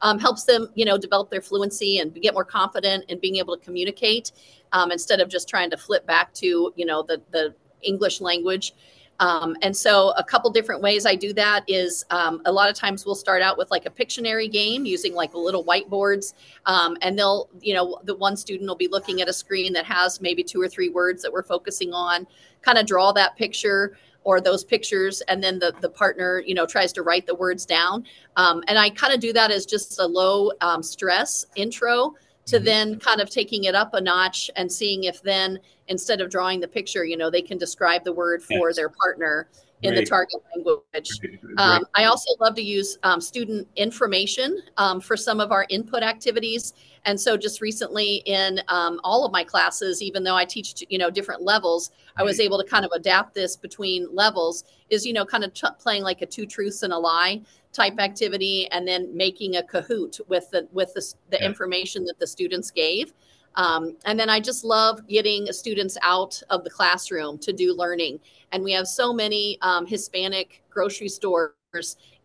[0.00, 3.56] um, helps them, you know, develop their fluency and get more confident in being able
[3.56, 4.32] to communicate
[4.72, 8.74] um, instead of just trying to flip back to, you know, the the English language.
[9.20, 12.74] Um, and so, a couple different ways I do that is um, a lot of
[12.74, 16.32] times we'll start out with like a Pictionary game using like little whiteboards,
[16.64, 19.84] um, and they'll, you know, the one student will be looking at a screen that
[19.84, 22.26] has maybe two or three words that we're focusing on,
[22.62, 26.66] kind of draw that picture or those pictures and then the, the partner you know
[26.66, 28.04] tries to write the words down
[28.36, 32.14] um, and i kind of do that as just a low um, stress intro
[32.46, 32.64] to mm-hmm.
[32.64, 35.58] then kind of taking it up a notch and seeing if then
[35.88, 38.76] instead of drawing the picture you know they can describe the word for yes.
[38.76, 39.48] their partner
[39.82, 40.04] in Great.
[40.04, 41.10] the target language.
[41.56, 46.02] Um, I also love to use um, student information um, for some of our input
[46.02, 46.74] activities.
[47.04, 50.98] And so, just recently in um, all of my classes, even though I teach you
[50.98, 54.64] know different levels, I was able to kind of adapt this between levels.
[54.90, 57.42] Is you know kind of t- playing like a two truths and a lie
[57.72, 61.46] type activity, and then making a Kahoot with the with the, the yeah.
[61.46, 63.12] information that the students gave.
[63.56, 68.20] Um, and then I just love getting students out of the classroom to do learning.
[68.52, 71.50] And we have so many um, Hispanic grocery stores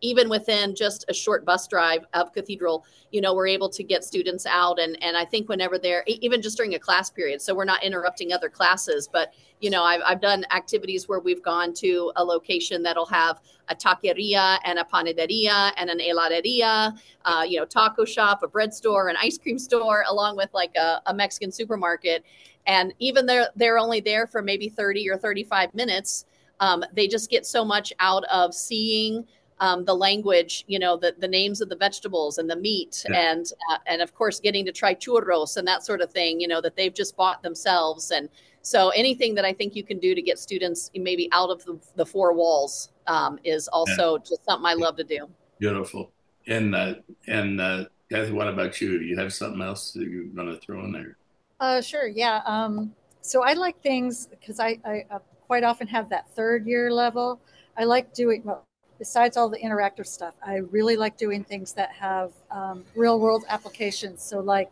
[0.00, 4.02] even within just a short bus drive of cathedral you know we're able to get
[4.02, 4.80] students out.
[4.80, 7.84] And and i think whenever they're even just during a class period so we're not
[7.84, 12.24] interrupting other classes but you know i've, I've done activities where we've gone to a
[12.24, 16.94] location that'll have a taqueria and a panaderia and an heladeria
[17.24, 20.74] uh, you know taco shop a bread store an ice cream store along with like
[20.76, 22.24] a, a mexican supermarket.
[22.68, 26.24] And even they're they're only there for maybe 30 or 35 minutes
[26.60, 29.26] um, they just get so much out of seeing
[29.60, 33.32] um, the language, you know, the, the names of the vegetables and the meat, yeah.
[33.32, 36.48] and uh, and of course getting to try churros and that sort of thing, you
[36.48, 38.10] know, that they've just bought themselves.
[38.10, 38.28] And
[38.62, 41.78] so anything that I think you can do to get students maybe out of the,
[41.94, 44.22] the four walls um, is also yeah.
[44.28, 45.28] just something I love to do.
[45.58, 46.10] Beautiful.
[46.46, 46.94] And uh,
[47.26, 49.00] and uh, Kathy, what about you?
[49.00, 51.16] You have something else that you're going to throw in there?
[51.60, 52.06] Uh, sure.
[52.06, 52.42] Yeah.
[52.44, 56.92] Um, so I like things because I, I uh, quite often have that third year
[56.92, 57.40] level.
[57.76, 58.64] I like doing well,
[58.98, 63.44] besides all the interactive stuff, I really like doing things that have um, real world
[63.48, 64.22] applications.
[64.22, 64.70] So, like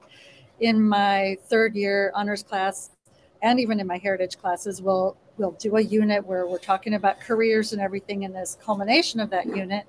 [0.61, 2.91] in my third year honors class,
[3.43, 7.21] and even in my heritage classes, we'll we'll do a unit where we're talking about
[7.21, 8.25] careers and everything.
[8.25, 9.85] And as culmination of that unit,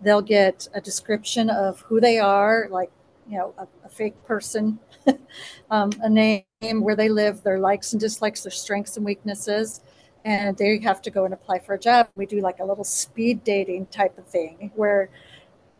[0.00, 2.90] they'll get a description of who they are, like
[3.28, 4.78] you know, a, a fake person,
[5.70, 9.80] um, a name, where they live, their likes and dislikes, their strengths and weaknesses
[10.26, 12.08] and they have to go and apply for a job.
[12.16, 15.08] We do like a little speed dating type of thing where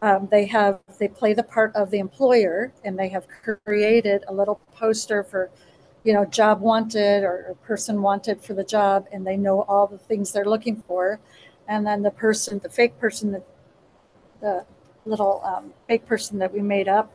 [0.02, 3.26] um, they have they play the part of the employer and they have
[3.64, 5.50] created a little poster for
[6.04, 9.98] you know job wanted or, person wanted for the job and they know all the
[9.98, 11.18] things they're looking for
[11.66, 13.42] and then the person the fake person
[14.40, 14.64] the
[15.06, 17.12] little um, fake person that we made up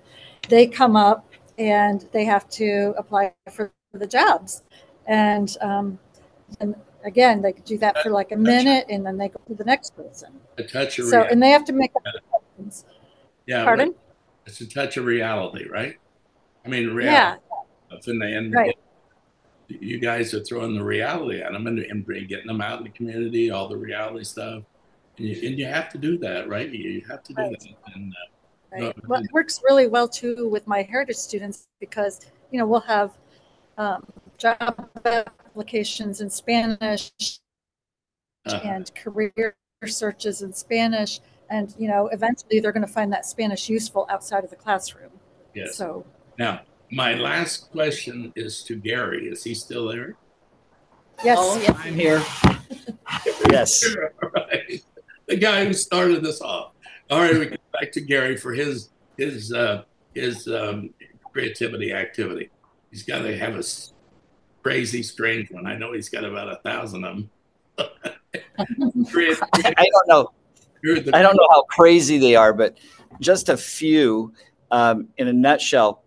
[0.49, 4.63] they come up and they have to apply for the jobs
[5.05, 5.99] and um,
[6.59, 9.55] and again, they could do that for like a minute and then they go to
[9.55, 10.29] the next person.
[10.57, 11.33] A touch of so, reality.
[11.33, 12.85] and they have to make questions.
[13.45, 13.63] Yeah.
[13.63, 13.95] Pardon?
[14.45, 15.95] It's a touch of reality, right?
[16.65, 17.41] I mean, reality.
[17.91, 17.97] Yeah.
[18.07, 18.77] And, they, and right.
[19.67, 22.89] you guys are throwing the reality at them and, and getting them out in the
[22.91, 24.63] community, all the reality stuff.
[25.17, 26.69] And you, and you have to do that, right?
[26.69, 27.59] You have to do right.
[27.59, 27.95] that.
[27.95, 29.07] And, uh, right.
[29.07, 32.21] well, it works really well too with my heritage students because,
[32.51, 33.11] you know, we'll have
[33.77, 34.05] um,
[34.37, 34.89] job
[35.51, 37.11] applications in Spanish
[38.45, 38.59] uh-huh.
[38.63, 41.19] and career searches in Spanish.
[41.49, 45.11] And, you know, eventually they're going to find that Spanish useful outside of the classroom.
[45.53, 45.75] Yes.
[45.75, 46.05] So
[46.39, 49.27] now, my last question is to Gary.
[49.27, 50.15] Is he still there?
[51.23, 51.77] Yes, oh, yes.
[51.79, 52.23] I'm here.
[53.49, 53.95] yes.
[54.33, 54.83] Right.
[55.27, 56.71] The guy who started this off.
[57.09, 59.83] All right, we get back to Gary for his his uh,
[60.13, 60.93] his um,
[61.31, 62.49] creativity activity.
[62.89, 63.63] He's got to have a
[64.63, 65.65] crazy strange one.
[65.65, 67.29] I know he's got about a thousand of them.
[68.57, 70.31] I don't know.
[71.13, 72.77] I don't know how crazy they are, but
[73.19, 74.33] just a few.
[74.71, 76.03] Um, in a nutshell,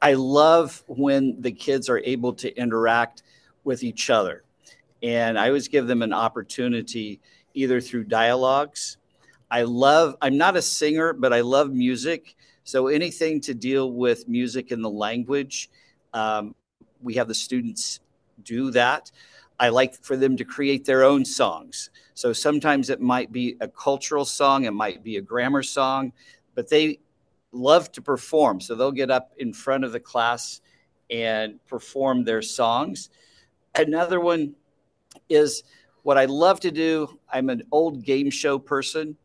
[0.00, 3.24] I love when the kids are able to interact
[3.64, 4.44] with each other.
[5.02, 7.20] And I always give them an opportunity
[7.54, 8.98] either through dialogues.
[9.50, 12.36] I love, I'm not a singer, but I love music.
[12.64, 15.70] So anything to deal with music and the language,
[16.12, 16.54] um,
[17.02, 18.00] we have the students
[18.42, 19.10] do that.
[19.58, 21.90] I like for them to create their own songs.
[22.14, 26.12] So sometimes it might be a cultural song, it might be a grammar song,
[26.54, 26.98] but they
[27.52, 28.60] love to perform.
[28.60, 30.60] So they'll get up in front of the class
[31.10, 33.10] and perform their songs.
[33.74, 34.54] Another one
[35.28, 35.62] is
[36.02, 37.18] what I love to do.
[37.32, 39.16] I'm an old game show person.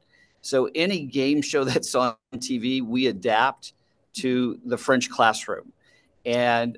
[0.41, 3.73] So any game show that's on TV, we adapt
[4.13, 5.71] to the French classroom.
[6.25, 6.77] And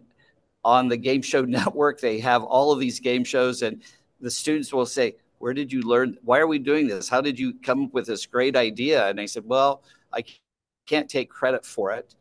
[0.64, 3.82] on the game show network, they have all of these game shows, and
[4.22, 6.18] the students will say, Where did you learn?
[6.24, 7.09] Why are we doing this?
[7.09, 9.07] How did you come up with this great idea?
[9.07, 9.84] And I said, Well,
[10.14, 10.24] I
[10.88, 12.16] can't take credit for it,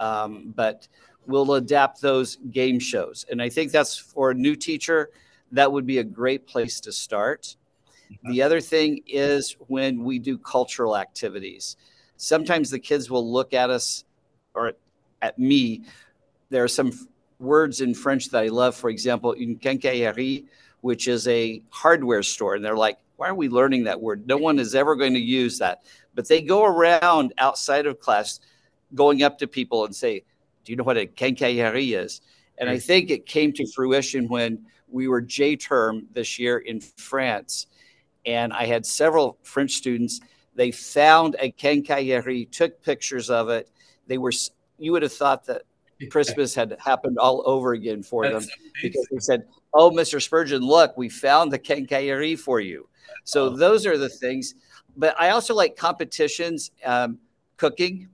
[0.00, 0.88] um, but
[1.26, 3.26] we'll adapt those game shows.
[3.30, 5.10] And I think that's for a new teacher,
[5.52, 7.56] that would be a great place to start.
[8.24, 11.76] The other thing is when we do cultural activities.
[12.16, 14.04] Sometimes the kids will look at us
[14.54, 14.72] or
[15.20, 15.82] at me.
[16.50, 16.92] There are some
[17.38, 18.74] words in French that I love.
[18.74, 20.44] For example, une quincaillerie,
[20.80, 22.54] which is a hardware store.
[22.54, 24.26] And they're like, why are we learning that word?
[24.26, 25.82] No one is ever going to use that.
[26.14, 28.40] But they go around outside of class
[28.94, 30.24] going up to people and say,
[30.64, 32.20] do you know what a quincaillerie is?
[32.58, 36.80] And I think it came to fruition when we were J term this year in
[36.80, 37.66] France
[38.28, 40.20] and I had several French students.
[40.54, 43.70] They found a quincaillerie, took pictures of it.
[44.06, 44.32] They were,
[44.78, 45.62] you would have thought that
[46.10, 48.80] Christmas had happened all over again for That's them amazing.
[48.82, 49.44] because they said,
[49.74, 50.22] Oh, Mr.
[50.22, 52.88] Spurgeon, look, we found the quincaillerie for you.
[53.24, 53.56] So oh.
[53.56, 54.54] those are the things.
[54.96, 57.18] But I also like competitions, um,
[57.56, 58.08] cooking,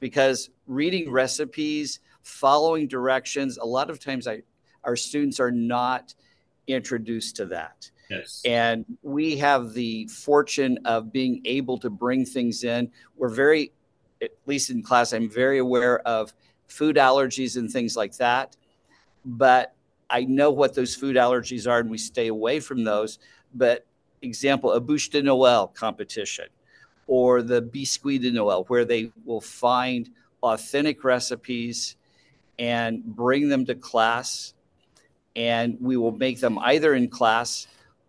[0.00, 4.42] because reading recipes, following directions, a lot of times I,
[4.84, 6.14] our students are not
[6.66, 7.90] introduced to that.
[8.10, 8.42] Yes.
[8.44, 12.90] And we have the fortune of being able to bring things in.
[13.16, 13.72] We're very,
[14.22, 16.32] at least in class, I'm very aware of
[16.68, 18.56] food allergies and things like that.
[19.24, 19.74] But
[20.08, 23.18] I know what those food allergies are and we stay away from those.
[23.54, 23.86] But
[24.22, 26.46] example, a bûche de Noël competition
[27.06, 30.10] or the biscuit de Noël, where they will find
[30.42, 31.96] authentic recipes
[32.58, 34.54] and bring them to class.
[35.34, 37.66] And we will make them either in class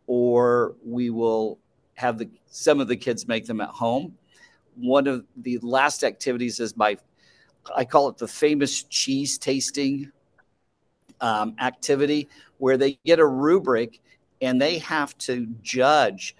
[0.07, 1.59] or we will
[1.95, 4.17] have the some of the kids make them at home.
[4.75, 6.97] One of the last activities is my
[7.75, 10.11] I call it the famous cheese tasting
[11.21, 13.99] um, activity, where they get a rubric
[14.41, 16.35] and they have to judge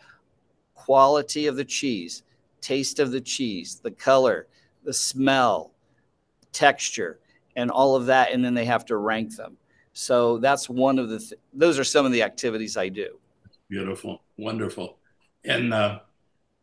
[0.76, 2.24] quality of the cheese,
[2.62, 4.48] taste of the cheese, the color,
[4.84, 5.72] the smell,
[6.52, 7.20] texture,
[7.56, 9.58] and all of that, and then they have to rank them.
[9.94, 11.20] So that's one of the.
[11.20, 13.20] Th- those are some of the activities I do.
[13.70, 15.00] Beautiful, wonderful,
[15.44, 16.00] and uh,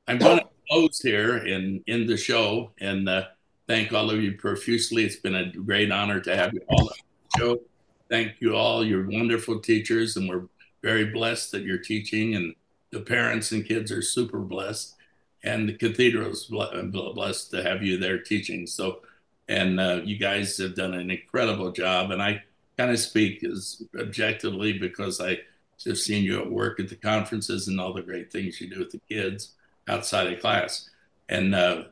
[0.06, 3.24] I'm going to close here in in the show and uh,
[3.68, 5.04] thank all of you profusely.
[5.04, 7.60] It's been a great honor to have you all on the show.
[8.08, 8.84] Thank you all.
[8.84, 10.44] You're wonderful teachers, and we're
[10.82, 12.54] very blessed that you're teaching, and
[12.90, 14.94] the parents and kids are super blessed,
[15.42, 18.66] and the cathedral's blessed to have you there teaching.
[18.66, 19.00] So,
[19.48, 22.42] and uh, you guys have done an incredible job, and I
[22.76, 25.38] kind of speak as objectively because I
[25.86, 28.78] have seen you at work at the conferences and all the great things you do
[28.78, 29.52] with the kids
[29.88, 30.88] outside of class.
[31.28, 31.84] And uh,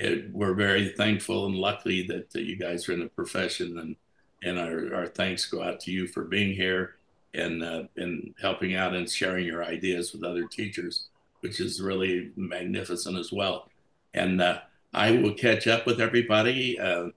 [0.00, 3.78] it, we're very thankful and lucky that, that you guys are in the profession.
[3.78, 3.96] And,
[4.42, 6.96] and our, our thanks go out to you for being here
[7.34, 11.08] and, uh, and helping out and sharing your ideas with other teachers,
[11.40, 13.68] which is really magnificent as well.
[14.14, 14.60] And uh,
[14.94, 16.80] I will catch up with everybody.
[16.80, 17.08] Uh,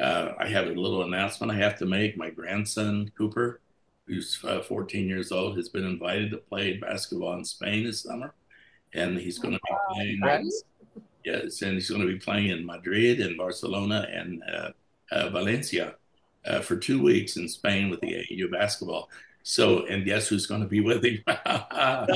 [0.00, 2.16] uh, I have a little announcement I have to make.
[2.16, 3.60] My grandson, Cooper,
[4.08, 8.34] who's uh, 14 years old, has been invited to play basketball in Spain this summer,
[8.94, 10.18] and he's going to be playing.
[10.18, 10.64] Nice.
[11.24, 14.70] Yes, and he's going to be playing in Madrid and Barcelona and uh,
[15.10, 15.94] uh, Valencia
[16.44, 19.08] uh, for two weeks in Spain with the AAU basketball.
[19.44, 21.22] So, and guess who's going to be with him?
[21.26, 22.06] I'll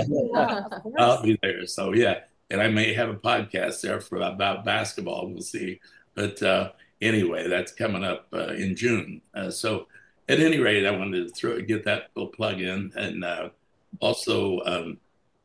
[1.22, 1.66] be there.
[1.66, 5.28] So, yeah, and I may have a podcast there for about basketball.
[5.28, 5.80] We'll see.
[6.14, 9.22] But uh, anyway, that's coming up uh, in June.
[9.50, 9.86] so,
[10.28, 13.50] at any rate, I wanted to throw get that little plug in and uh,
[14.00, 14.98] also um,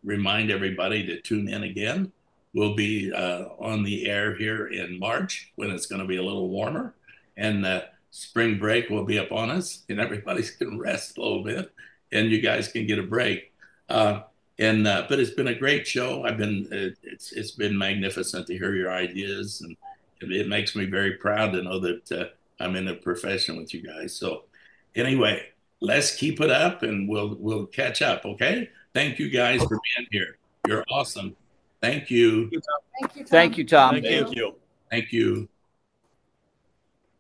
[0.04, 2.12] remind everybody to tune in again.
[2.54, 6.24] We'll be uh, on the air here in March when it's going to be a
[6.24, 6.96] little warmer,
[7.38, 11.72] and uh, spring break will be upon us, and everybody can rest a little bit,
[12.12, 13.54] and you guys can get a break.
[13.90, 14.22] Uh,
[14.60, 16.24] and uh, but it's been a great show.
[16.24, 16.68] I've been
[17.04, 19.76] it's it's been magnificent to hear your ideas, and
[20.22, 22.26] it, makes me very proud to know that uh,
[22.64, 24.16] I'm in a profession with you guys.
[24.16, 24.44] So
[24.96, 25.48] anyway,
[25.80, 28.26] let's keep it up and we'll we'll catch up.
[28.26, 28.70] Okay.
[28.94, 30.38] Thank you guys for being here.
[30.68, 31.36] You're awesome.
[31.82, 32.50] Thank you.
[32.50, 33.30] Thank you, Tom.
[33.32, 34.02] Thank you, Tom.
[34.02, 34.56] Thank you.
[34.90, 35.50] Thank you.